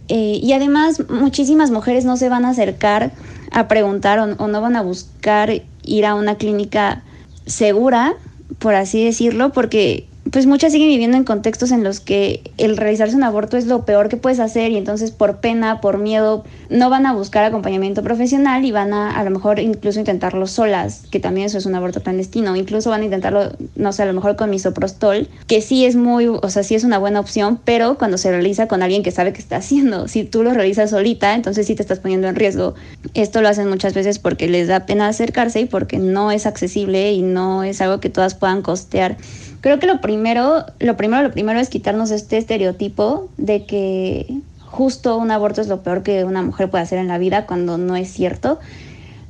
eh, 0.09 0.39
y 0.41 0.53
además 0.53 1.03
muchísimas 1.09 1.69
mujeres 1.69 2.03
no 2.03 2.17
se 2.17 2.29
van 2.29 2.43
a 2.43 2.49
acercar 2.49 3.11
a 3.51 3.67
preguntar 3.67 4.19
o, 4.19 4.47
no 4.47 4.61
van 4.61 4.75
a 4.75 4.81
buscar 4.81 5.61
ir 5.83 6.05
a 6.05 6.15
una 6.15 6.35
clínica 6.35 7.03
segura, 7.45 8.15
por 8.57 8.73
así 8.73 9.05
decirlo, 9.05 9.51
porque 9.51 10.08
pues 10.31 10.45
muchas 10.45 10.71
siguen 10.71 10.89
viviendo 10.89 11.17
en 11.17 11.24
contextos 11.24 11.71
en 11.71 11.83
los 11.83 12.00
que 12.00 12.41
el 12.57 12.77
realizarse 12.77 13.15
un 13.15 13.24
aborto 13.24 13.57
es 13.57 13.65
lo 13.65 13.86
peor 13.86 14.09
que 14.09 14.17
puedes 14.17 14.39
hacer 14.39 14.71
y 14.71 14.77
entonces 14.77 15.12
por 15.12 15.38
pena, 15.38 15.81
por 15.81 15.98
miedo, 15.98 16.43
no 16.69 16.89
van 16.89 17.05
a 17.05 17.13
buscar 17.13 17.43
acompañamiento 17.45 18.03
profesional 18.03 18.65
y 18.65 18.71
van 18.71 18.93
a 18.93 19.19
a 19.19 19.24
lo 19.24 19.31
mejor 19.31 19.59
incluso 19.59 20.00
intentarlo 20.00 20.45
solas, 20.48 21.03
que 21.09 21.19
también 21.19 21.48
eso 21.48 21.57
es 21.57 21.65
un 21.65 21.75
aborto 21.75 22.01
clandestino, 22.01 22.55
incluso 22.55 22.89
van 22.89 23.01
a 23.01 23.05
intentarlo, 23.05 23.51
no 23.75 23.91
sé, 23.91 24.03
a 24.03 24.05
lo 24.05 24.13
mejor 24.13 24.36
con 24.36 24.50
misoprostol, 24.50 25.27
que 25.48 25.62
sí 25.62 25.86
es 25.86 25.95
muy, 25.95 26.27
o 26.27 26.50
sea, 26.50 26.63
sí 26.63 26.75
es 26.75 26.83
una 26.83 26.98
buena 26.98 27.19
opción, 27.19 27.59
pero 27.63 27.98
cuando 27.98 28.17
se 28.17 28.29
realiza 28.29 28.67
con 28.67 28.83
alguien 28.83 29.03
que 29.03 29.12
sabe 29.12 29.33
qué 29.33 29.39
está 29.39 29.57
haciendo, 29.57 30.07
si 30.09 30.24
tú 30.24 30.43
lo 30.43 30.53
realizas 30.53 30.91
solita, 30.91 31.33
entonces 31.33 31.65
sí 31.67 31.75
te 31.75 31.81
estás 31.81 32.00
poniendo 32.00 32.27
en 32.27 32.36
riesgo. 32.36 32.75
Esto 33.13 33.41
lo 33.41 33.50
hacen 33.50 33.69
muchas 33.69 33.93
veces 33.93 34.19
porque 34.19 34.48
les 34.48 34.67
da 34.67 34.86
pena 34.86 35.07
acercarse 35.07 35.62
y 35.62 35.65
porque 35.65 35.98
no 35.98 36.31
es 36.31 36.45
accesible 36.45 37.12
y 37.13 37.21
no 37.21 37.63
es 37.63 37.81
algo 37.81 38.00
que 38.00 38.09
todas 38.09 38.36
puedan 38.36 38.62
costear. 38.62 39.17
Creo 39.61 39.79
que 39.79 39.87
lo 39.87 39.99
primero, 39.99 40.65
lo 40.79 40.95
primero, 40.95 41.23
lo 41.23 41.31
primero 41.31 41.59
es 41.59 41.69
quitarnos 41.69 42.11
este 42.11 42.37
estereotipo 42.37 43.29
de 43.37 43.65
que 43.65 44.41
justo 44.65 45.17
un 45.17 45.31
aborto 45.31 45.59
es 45.59 45.67
lo 45.67 45.81
peor 45.81 46.01
que 46.01 46.23
una 46.23 46.41
mujer 46.41 46.69
puede 46.69 46.83
hacer 46.83 46.97
en 46.99 47.09
la 47.09 47.17
vida 47.17 47.45
cuando 47.45 47.77
no 47.77 47.95
es 47.97 48.09
cierto. 48.09 48.59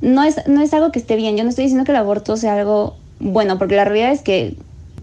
No 0.00 0.22
es, 0.22 0.46
no 0.46 0.62
es 0.62 0.72
algo 0.72 0.92
que 0.92 1.00
esté 1.00 1.16
bien. 1.16 1.36
Yo 1.36 1.42
no 1.42 1.50
estoy 1.50 1.64
diciendo 1.64 1.84
que 1.84 1.90
el 1.90 1.96
aborto 1.96 2.36
sea 2.36 2.54
algo 2.54 2.96
bueno, 3.18 3.58
porque 3.58 3.74
la 3.74 3.84
realidad 3.84 4.12
es 4.12 4.22
que, 4.22 4.56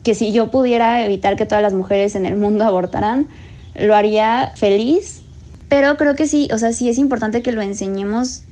que 0.03 0.15
si 0.15 0.31
yo 0.31 0.50
pudiera 0.50 1.05
evitar 1.05 1.36
que 1.36 1.46
todas 1.46 1.62
las 1.62 1.74
mujeres 1.74 2.15
en 2.15 2.25
el 2.25 2.38
mundo 2.38 2.63
abortaran, 2.63 3.27
lo 3.75 3.96
haría 3.96 4.53
feliz. 4.55 5.22
Pero 5.67 5.98
creo 5.98 6.15
que 6.15 6.27
sí, 6.27 6.48
o 6.53 6.57
sea, 6.57 6.72
sí 6.72 6.88
es 6.88 6.98
importante 6.98 7.41
que 7.41 7.51
lo 7.51 7.62
enseñemos 7.62 8.43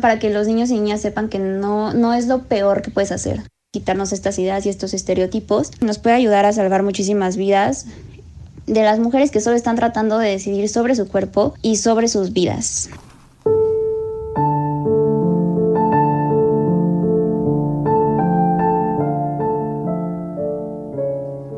para 0.00 0.18
que 0.18 0.30
los 0.30 0.48
niños 0.48 0.70
y 0.70 0.74
niñas 0.74 1.00
sepan 1.00 1.28
que 1.28 1.38
no, 1.38 1.94
no 1.94 2.12
es 2.12 2.26
lo 2.26 2.42
peor 2.42 2.82
que 2.82 2.90
puedes 2.90 3.12
hacer 3.12 3.44
quitarnos 3.74 4.12
estas 4.12 4.38
ideas 4.38 4.64
y 4.64 4.68
estos 4.68 4.94
estereotipos, 4.94 5.72
nos 5.80 5.98
puede 5.98 6.14
ayudar 6.14 6.46
a 6.46 6.52
salvar 6.52 6.84
muchísimas 6.84 7.36
vidas 7.36 7.86
de 8.68 8.84
las 8.84 9.00
mujeres 9.00 9.32
que 9.32 9.40
solo 9.40 9.56
están 9.56 9.74
tratando 9.74 10.18
de 10.18 10.30
decidir 10.30 10.68
sobre 10.68 10.94
su 10.94 11.08
cuerpo 11.08 11.54
y 11.60 11.74
sobre 11.74 12.06
sus 12.06 12.32
vidas. 12.32 12.88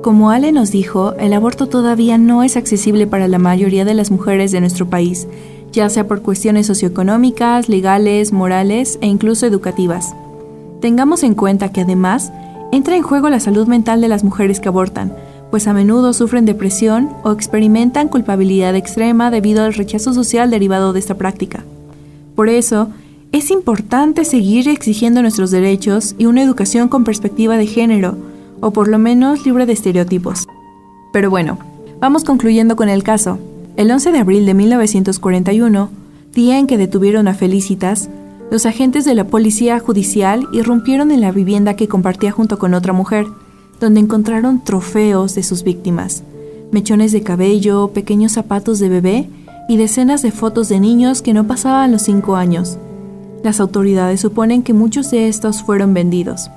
Como 0.03 0.31
Ale 0.31 0.53
nos 0.53 0.71
dijo, 0.71 1.13
el 1.19 1.35
aborto 1.35 1.67
todavía 1.67 2.17
no 2.17 2.43
es 2.45 2.57
accesible 2.57 3.07
para 3.07 3.29
la 3.29 3.39
mayoría 3.39 3.85
de 3.85 3.93
las 3.93 4.11
mujeres 4.11 4.53
de 4.53 4.61
nuestro 4.61 4.89
país, 4.89 5.29
ya 5.71 5.91
sea 5.91 6.09
por 6.09 6.23
cuestiones 6.23 6.67
socioeconómicas, 6.67 7.69
legales, 7.69 8.33
morales 8.33 8.99
e 9.03 9.07
incluso 9.07 9.45
educativas. 9.45 10.15
Tengamos 10.81 11.23
en 11.23 11.35
cuenta 11.35 11.71
que 11.71 11.83
además 11.83 12.33
entra 12.73 12.97
en 12.97 13.03
juego 13.03 13.31
la 13.31 13.41
salud 13.41 13.67
mental 13.67 14.01
de 14.01 14.09
las 14.09 14.25
mujeres 14.25 14.61
que 14.61 14.69
abortan, 14.69 15.13
pues 15.51 15.67
a 15.69 15.73
menudo 15.73 16.13
sufren 16.13 16.45
depresión 16.45 17.11
o 17.23 17.33
experimentan 17.33 18.09
culpabilidad 18.09 18.75
extrema 18.75 19.31
debido 19.31 19.65
al 19.65 19.75
rechazo 19.75 20.13
social 20.13 20.51
derivado 20.51 20.93
de 20.93 20.99
esta 20.99 21.15
práctica. 21.15 21.65
Por 22.35 22.49
eso, 22.49 22.89
es 23.33 23.51
importante 23.51 24.25
seguir 24.25 24.69
exigiendo 24.69 25.23
nuestros 25.23 25.51
derechos 25.51 26.15
y 26.19 26.27
una 26.27 26.43
educación 26.43 26.89
con 26.89 27.05
perspectiva 27.05 27.57
de 27.57 27.67
género, 27.67 28.17
o 28.61 28.71
por 28.73 28.89
lo 28.89 28.99
menos 28.99 29.45
libre 29.45 29.67
de 29.67 29.73
estereotipos. 29.73 30.47
Pero 31.13 31.31
bueno, 31.31 31.59
vamos 32.01 32.25
concluyendo 32.25 32.77
con 32.77 32.89
el 32.89 33.03
caso. 33.03 33.39
El 33.77 33.91
11 33.91 34.13
de 34.13 34.19
abril 34.19 34.47
de 34.47 34.55
1941, 34.55 35.91
día 36.33 36.59
en 36.59 36.67
que 36.67 36.79
detuvieron 36.79 37.29
a 37.29 37.35
Felicitas, 37.35 38.09
los 38.51 38.65
agentes 38.65 39.05
de 39.05 39.15
la 39.15 39.25
policía 39.25 39.79
judicial 39.81 40.47
irrumpieron 40.53 41.11
en 41.11 41.21
la 41.21 41.33
vivienda 41.33 41.75
que 41.75 41.89
compartía 41.89 42.31
junto 42.31 42.59
con 42.59 42.75
otra 42.75 42.93
mujer, 42.93 43.27
donde 43.81 44.01
encontraron 44.01 44.63
trofeos 44.63 45.35
de 45.35 45.43
sus 45.43 45.65
víctimas, 45.65 46.23
mechones 46.71 47.13
de 47.13 47.23
cabello, 47.23 47.89
pequeños 47.89 48.33
zapatos 48.33 48.79
de 48.79 48.89
bebé 48.89 49.29
y 49.69 49.77
decenas 49.77 50.23
de 50.23 50.31
fotos 50.31 50.69
de 50.69 50.79
niños 50.79 51.23
que 51.23 51.35
no 51.35 51.47
pasaban 51.47 51.93
los 51.93 52.03
5 52.03 52.37
años. 52.37 52.79
Las 53.43 53.61
autoridades 53.61 54.21
suponen 54.21 54.63
que 54.63 54.73
muchos 54.73 55.11
de 55.11 55.29
estos 55.29 55.63
fueron 55.63 55.93
vendidos. 55.93 56.51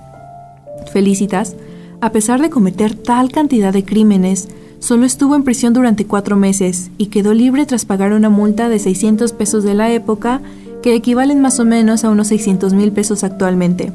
Felicitas, 0.91 1.55
a 2.01 2.12
pesar 2.12 2.41
de 2.41 2.50
cometer 2.50 2.96
tal 2.96 3.31
cantidad 3.31 3.74
de 3.74 3.84
crímenes, 3.84 4.48
solo 4.79 5.05
estuvo 5.05 5.36
en 5.36 5.43
prisión 5.43 5.74
durante 5.74 6.05
cuatro 6.05 6.36
meses 6.36 6.91
y 6.98 7.08
quedó 7.08 7.34
libre 7.34 7.65
tras 7.65 7.86
pagar 7.86 8.13
una 8.13 8.29
multa 8.29 8.69
de 8.69 8.79
600 8.79 9.34
pesos 9.34 9.63
de 9.63 9.74
la 9.74 9.91
época, 9.91 10.41
que 10.81 10.95
equivalen 10.95 11.41
más 11.41 11.59
o 11.59 11.65
menos 11.65 12.03
a 12.03 12.09
unos 12.09 12.27
600 12.27 12.74
mil 12.74 12.91
pesos 12.91 13.24
actualmente. 13.24 13.91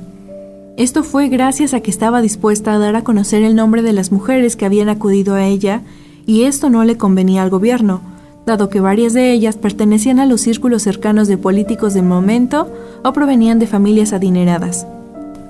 Esto 0.77 1.05
fue 1.05 1.29
gracias 1.29 1.73
a 1.73 1.81
que 1.81 1.91
estaba 1.91 2.21
dispuesta 2.21 2.73
a 2.73 2.79
dar 2.79 2.97
a 2.97 3.05
conocer 3.05 3.43
el 3.43 3.55
nombre 3.55 3.83
de 3.83 3.93
las 3.93 4.11
mujeres 4.11 4.57
que 4.57 4.65
habían 4.65 4.89
acudido 4.89 5.35
a 5.35 5.45
ella, 5.45 5.83
y 6.27 6.43
esto 6.43 6.69
no 6.69 6.85
le 6.85 6.97
convenía 6.97 7.43
al 7.43 7.51
gobierno, 7.51 8.01
dado 8.45 8.69
que 8.69 8.81
varias 8.81 9.13
de 9.13 9.33
ellas 9.33 9.57
pertenecían 9.57 10.19
a 10.19 10.27
los 10.27 10.41
círculos 10.41 10.83
cercanos 10.83 11.29
de 11.29 11.39
políticos 11.39 11.95
del 11.95 12.05
momento 12.05 12.71
o 13.05 13.13
provenían 13.13 13.59
de 13.59 13.67
familias 13.67 14.13
adineradas. 14.13 14.87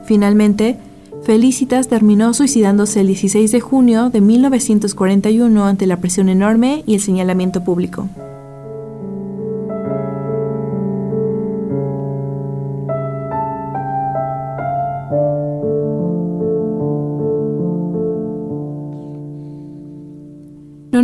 Finalmente, 0.04 0.78
Felicitas 1.24 1.88
terminó 1.88 2.34
suicidándose 2.34 3.00
el 3.00 3.06
16 3.06 3.50
de 3.50 3.60
junio 3.60 4.10
de 4.10 4.20
1941 4.20 5.64
ante 5.64 5.86
la 5.86 5.96
presión 5.96 6.28
enorme 6.28 6.82
y 6.86 6.94
el 6.94 7.00
señalamiento 7.00 7.64
público. 7.64 8.10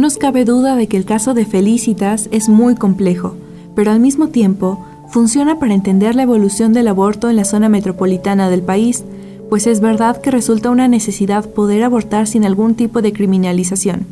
Nos 0.01 0.17
cabe 0.17 0.45
duda 0.45 0.77
de 0.77 0.89
que 0.89 0.97
el 0.97 1.05
caso 1.05 1.35
de 1.35 1.45
Felicitas 1.45 2.29
es 2.33 2.49
muy 2.49 2.75
complejo, 2.75 3.37
pero 3.75 3.93
al 3.93 4.01
mismo 4.01 4.29
tiempo 4.29 4.85
funciona 5.09 5.59
para 5.59 5.75
entender 5.75 6.15
la 6.15 6.23
evolución 6.23 6.73
del 6.73 6.89
aborto 6.89 7.29
en 7.29 7.37
la 7.37 7.45
zona 7.45 7.69
metropolitana 7.69 8.49
del 8.49 8.63
país, 8.63 9.05
pues 9.51 9.67
es 9.67 9.81
verdad 9.81 10.21
que 10.21 10.31
resulta 10.31 10.71
una 10.71 10.89
necesidad 10.89 11.45
poder 11.51 11.83
abortar 11.83 12.27
sin 12.27 12.45
algún 12.45 12.77
tipo 12.77 13.03
de 13.03 13.13
criminalización. 13.13 14.07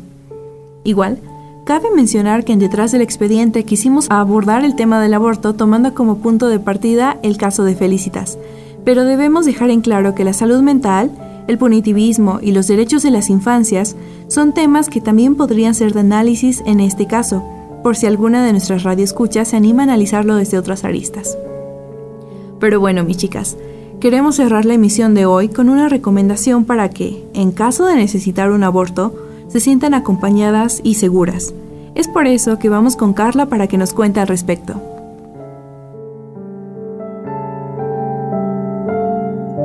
Igual, 0.83 1.17
cabe 1.65 1.89
mencionar 1.95 2.45
que 2.45 2.53
en 2.53 2.59
detrás 2.59 2.91
del 2.91 3.01
expediente 3.01 3.63
quisimos 3.63 4.07
abordar 4.09 4.65
el 4.65 4.75
tema 4.75 5.01
del 5.01 5.13
aborto 5.13 5.55
tomando 5.55 5.93
como 5.95 6.17
punto 6.17 6.49
de 6.49 6.59
partida 6.59 7.17
el 7.23 7.37
caso 7.37 7.63
de 7.63 7.75
Felicitas, 7.75 8.37
pero 8.85 9.05
debemos 9.05 9.45
dejar 9.45 9.69
en 9.69 9.81
claro 9.81 10.13
que 10.13 10.23
la 10.23 10.33
salud 10.33 10.61
mental, 10.61 11.11
el 11.49 11.57
punitivismo 11.57 12.39
y 12.41 12.53
los 12.53 12.67
derechos 12.67 13.03
de 13.03 13.11
las 13.11 13.29
infancias 13.29 13.97
son 14.27 14.53
temas 14.53 14.87
que 14.87 15.01
también 15.01 15.35
podrían 15.35 15.75
ser 15.75 15.93
de 15.93 15.99
análisis 15.99 16.63
en 16.65 16.79
este 16.79 17.07
caso, 17.07 17.43
por 17.83 17.97
si 17.97 18.05
alguna 18.05 18.45
de 18.45 18.51
nuestras 18.51 18.83
radioescuchas 18.83 19.49
se 19.49 19.57
anima 19.57 19.81
a 19.81 19.85
analizarlo 19.85 20.35
desde 20.35 20.57
otras 20.57 20.85
aristas. 20.85 21.37
Pero 22.59 22.79
bueno, 22.79 23.03
mis 23.03 23.17
chicas, 23.17 23.57
Queremos 23.99 24.37
cerrar 24.37 24.63
la 24.63 24.75
emisión 24.75 25.13
de 25.13 25.25
hoy 25.25 25.49
con 25.49 25.67
una 25.67 25.89
recomendación 25.89 26.63
para 26.63 26.89
que, 26.89 27.21
en 27.33 27.51
caso 27.51 27.85
de 27.85 27.97
necesitar 27.97 28.49
un 28.49 28.63
aborto, 28.63 29.13
se 29.49 29.59
sientan 29.59 29.93
acompañadas 29.93 30.79
y 30.85 30.93
seguras. 30.93 31.53
Es 31.95 32.07
por 32.07 32.25
eso 32.25 32.59
que 32.59 32.69
vamos 32.69 32.95
con 32.95 33.11
Carla 33.11 33.47
para 33.47 33.67
que 33.67 33.77
nos 33.77 33.91
cuente 33.91 34.21
al 34.21 34.27
respecto. 34.27 34.98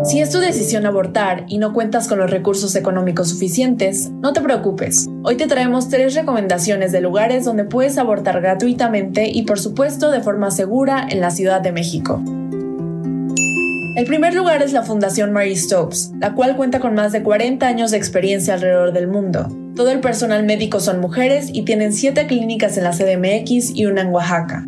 Si 0.04 0.20
es 0.20 0.28
tu 0.28 0.38
decisión 0.38 0.84
abortar 0.84 1.46
y 1.48 1.56
no 1.56 1.72
cuentas 1.72 2.08
con 2.08 2.18
los 2.18 2.30
recursos 2.30 2.76
económicos 2.76 3.30
suficientes, 3.30 4.10
no 4.10 4.34
te 4.34 4.42
preocupes. 4.42 5.06
Hoy 5.22 5.36
te 5.36 5.46
traemos 5.46 5.88
tres 5.88 6.14
recomendaciones 6.14 6.92
de 6.92 7.00
lugares 7.00 7.46
donde 7.46 7.64
puedes 7.64 7.96
abortar 7.96 8.42
gratuitamente 8.42 9.30
y 9.30 9.44
por 9.44 9.58
supuesto 9.58 10.10
de 10.10 10.20
forma 10.20 10.50
segura 10.50 11.06
en 11.08 11.22
la 11.22 11.30
Ciudad 11.30 11.62
de 11.62 11.72
México. 11.72 12.22
El 13.96 14.04
primer 14.04 14.34
lugar 14.34 14.62
es 14.62 14.74
la 14.74 14.82
Fundación 14.82 15.32
Mary 15.32 15.56
Stopes, 15.56 16.12
la 16.18 16.34
cual 16.34 16.54
cuenta 16.56 16.80
con 16.80 16.94
más 16.94 17.12
de 17.12 17.22
40 17.22 17.66
años 17.66 17.90
de 17.90 17.96
experiencia 17.96 18.54
alrededor 18.54 18.92
del 18.92 19.08
mundo. 19.08 19.48
Todo 19.74 19.90
el 19.90 20.00
personal 20.00 20.44
médico 20.44 20.80
son 20.80 21.00
mujeres 21.00 21.48
y 21.50 21.62
tienen 21.62 21.94
7 21.94 22.26
clínicas 22.26 22.76
en 22.76 22.84
la 22.84 22.90
CDMX 22.90 23.74
y 23.74 23.86
una 23.86 24.02
en 24.02 24.08
Oaxaca. 24.08 24.66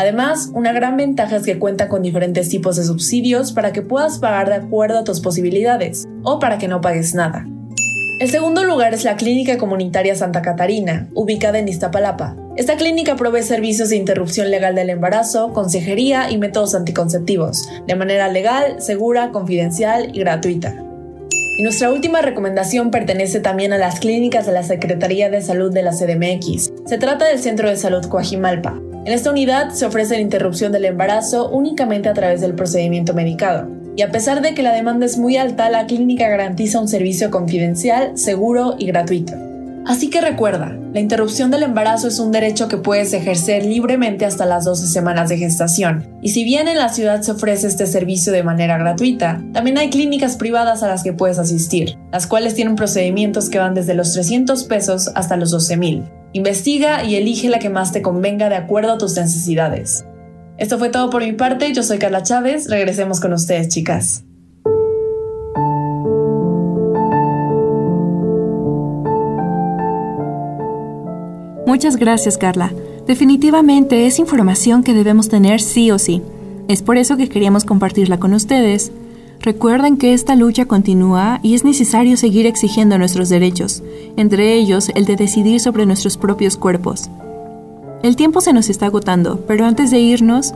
Además, 0.00 0.50
una 0.54 0.72
gran 0.72 0.96
ventaja 0.96 1.36
es 1.36 1.42
que 1.42 1.58
cuenta 1.58 1.88
con 1.88 2.00
diferentes 2.00 2.48
tipos 2.48 2.76
de 2.76 2.84
subsidios 2.84 3.52
para 3.52 3.74
que 3.74 3.82
puedas 3.82 4.18
pagar 4.18 4.48
de 4.48 4.54
acuerdo 4.54 5.00
a 5.00 5.04
tus 5.04 5.20
posibilidades 5.20 6.08
o 6.22 6.38
para 6.38 6.56
que 6.56 6.68
no 6.68 6.80
pagues 6.80 7.14
nada. 7.14 7.46
El 8.18 8.30
segundo 8.30 8.64
lugar 8.64 8.94
es 8.94 9.04
la 9.04 9.16
Clínica 9.16 9.58
Comunitaria 9.58 10.14
Santa 10.14 10.40
Catarina, 10.40 11.10
ubicada 11.12 11.58
en 11.58 11.68
Iztapalapa. 11.68 12.34
Esta 12.56 12.78
clínica 12.78 13.14
provee 13.16 13.42
servicios 13.42 13.90
de 13.90 13.96
interrupción 13.96 14.50
legal 14.50 14.74
del 14.74 14.88
embarazo, 14.88 15.52
consejería 15.52 16.30
y 16.30 16.38
métodos 16.38 16.74
anticonceptivos, 16.74 17.68
de 17.86 17.94
manera 17.94 18.28
legal, 18.28 18.80
segura, 18.80 19.32
confidencial 19.32 20.16
y 20.16 20.20
gratuita. 20.20 20.82
Y 21.58 21.62
nuestra 21.62 21.90
última 21.92 22.22
recomendación 22.22 22.90
pertenece 22.90 23.40
también 23.40 23.74
a 23.74 23.78
las 23.78 24.00
clínicas 24.00 24.46
de 24.46 24.52
la 24.52 24.62
Secretaría 24.62 25.28
de 25.28 25.42
Salud 25.42 25.70
de 25.70 25.82
la 25.82 25.90
CDMX. 25.92 26.72
Se 26.86 26.96
trata 26.96 27.26
del 27.26 27.38
Centro 27.38 27.68
de 27.68 27.76
Salud 27.76 28.06
Coajimalpa. 28.06 28.80
En 29.04 29.14
esta 29.14 29.30
unidad 29.30 29.70
se 29.70 29.86
ofrece 29.86 30.14
la 30.14 30.20
interrupción 30.20 30.72
del 30.72 30.84
embarazo 30.84 31.48
únicamente 31.48 32.08
a 32.08 32.14
través 32.14 32.42
del 32.42 32.54
procedimiento 32.54 33.14
medicado 33.14 33.66
y 33.96 34.02
a 34.02 34.10
pesar 34.10 34.42
de 34.42 34.54
que 34.54 34.62
la 34.62 34.72
demanda 34.72 35.06
es 35.06 35.18
muy 35.18 35.36
alta, 35.36 35.70
la 35.70 35.86
clínica 35.86 36.28
garantiza 36.28 36.80
un 36.80 36.88
servicio 36.88 37.30
confidencial, 37.30 38.16
seguro 38.16 38.76
y 38.78 38.86
gratuito. 38.86 39.34
Así 39.86 40.10
que 40.10 40.20
recuerda, 40.20 40.76
la 40.92 41.00
interrupción 41.00 41.50
del 41.50 41.62
embarazo 41.62 42.08
es 42.08 42.18
un 42.18 42.30
derecho 42.30 42.68
que 42.68 42.76
puedes 42.76 43.12
ejercer 43.12 43.64
libremente 43.64 44.26
hasta 44.26 44.44
las 44.44 44.64
12 44.64 44.86
semanas 44.86 45.30
de 45.30 45.38
gestación. 45.38 46.06
Y 46.20 46.28
si 46.28 46.44
bien 46.44 46.68
en 46.68 46.76
la 46.76 46.90
ciudad 46.90 47.22
se 47.22 47.32
ofrece 47.32 47.66
este 47.66 47.86
servicio 47.86 48.32
de 48.32 48.42
manera 48.42 48.76
gratuita, 48.76 49.42
también 49.52 49.78
hay 49.78 49.88
clínicas 49.88 50.36
privadas 50.36 50.82
a 50.82 50.88
las 50.88 51.02
que 51.02 51.14
puedes 51.14 51.38
asistir, 51.38 51.96
las 52.12 52.26
cuales 52.26 52.54
tienen 52.54 52.76
procedimientos 52.76 53.48
que 53.48 53.58
van 53.58 53.74
desde 53.74 53.94
los 53.94 54.12
300 54.12 54.64
pesos 54.64 55.10
hasta 55.14 55.36
los 55.36 55.50
12 55.50 55.76
mil. 55.78 56.04
Investiga 56.32 57.04
y 57.04 57.16
elige 57.16 57.48
la 57.48 57.58
que 57.58 57.70
más 57.70 57.92
te 57.92 58.02
convenga 58.02 58.48
de 58.48 58.54
acuerdo 58.54 58.92
a 58.92 58.98
tus 58.98 59.16
necesidades. 59.16 60.04
Esto 60.58 60.78
fue 60.78 60.90
todo 60.90 61.10
por 61.10 61.24
mi 61.24 61.32
parte, 61.32 61.72
yo 61.72 61.82
soy 61.82 61.98
Carla 61.98 62.22
Chávez, 62.22 62.68
regresemos 62.68 63.18
con 63.18 63.32
ustedes 63.32 63.68
chicas. 63.68 64.24
Muchas 71.66 71.96
gracias 71.96 72.36
Carla. 72.36 72.72
Definitivamente 73.06 74.06
es 74.06 74.18
información 74.18 74.84
que 74.84 74.92
debemos 74.92 75.28
tener 75.28 75.60
sí 75.60 75.90
o 75.90 75.98
sí. 75.98 76.22
Es 76.68 76.82
por 76.82 76.96
eso 76.96 77.16
que 77.16 77.28
queríamos 77.28 77.64
compartirla 77.64 78.18
con 78.18 78.34
ustedes. 78.34 78.92
Recuerden 79.42 79.96
que 79.96 80.12
esta 80.12 80.36
lucha 80.36 80.66
continúa 80.66 81.40
y 81.42 81.54
es 81.54 81.64
necesario 81.64 82.18
seguir 82.18 82.46
exigiendo 82.46 82.98
nuestros 82.98 83.30
derechos, 83.30 83.82
entre 84.18 84.54
ellos 84.54 84.90
el 84.94 85.06
de 85.06 85.16
decidir 85.16 85.60
sobre 85.60 85.86
nuestros 85.86 86.18
propios 86.18 86.58
cuerpos. 86.58 87.08
El 88.02 88.16
tiempo 88.16 88.42
se 88.42 88.52
nos 88.52 88.68
está 88.68 88.86
agotando, 88.86 89.40
pero 89.46 89.64
antes 89.64 89.90
de 89.90 89.98
irnos, 89.98 90.52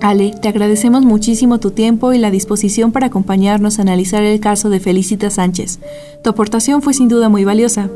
Ale, 0.00 0.34
te 0.40 0.48
agradecemos 0.48 1.04
muchísimo 1.04 1.58
tu 1.58 1.72
tiempo 1.72 2.12
y 2.12 2.18
la 2.18 2.30
disposición 2.30 2.92
para 2.92 3.06
acompañarnos 3.06 3.78
a 3.78 3.82
analizar 3.82 4.22
el 4.22 4.38
caso 4.38 4.70
de 4.70 4.78
Felicita 4.78 5.30
Sánchez. 5.30 5.80
Tu 6.22 6.30
aportación 6.30 6.82
fue 6.82 6.94
sin 6.94 7.08
duda 7.08 7.28
muy 7.28 7.44
valiosa. 7.44 7.88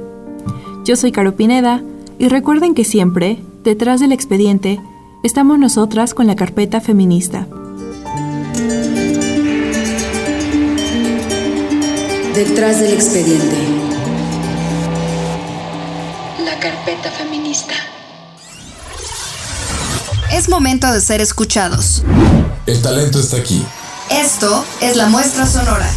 Yo 0.84 0.96
soy 0.96 1.12
Caro 1.12 1.36
Pineda 1.36 1.82
y 2.18 2.28
recuerden 2.28 2.74
que 2.74 2.84
siempre, 2.84 3.38
detrás 3.62 4.00
del 4.00 4.10
expediente, 4.10 4.80
estamos 5.22 5.58
nosotras 5.58 6.14
con 6.14 6.26
la 6.26 6.34
carpeta 6.34 6.80
feminista. 6.80 7.46
Detrás 12.34 12.78
del 12.78 12.92
expediente. 12.92 13.56
La 16.44 16.60
carpeta 16.60 17.10
feminista. 17.10 17.74
Es 20.32 20.48
momento 20.48 20.92
de 20.92 21.00
ser 21.00 21.20
escuchados. 21.20 22.04
El 22.66 22.80
talento 22.82 23.18
está 23.18 23.36
aquí. 23.36 23.66
Esto 24.10 24.64
es 24.80 24.94
la 24.96 25.06
muestra 25.08 25.44
sonora. 25.44 25.90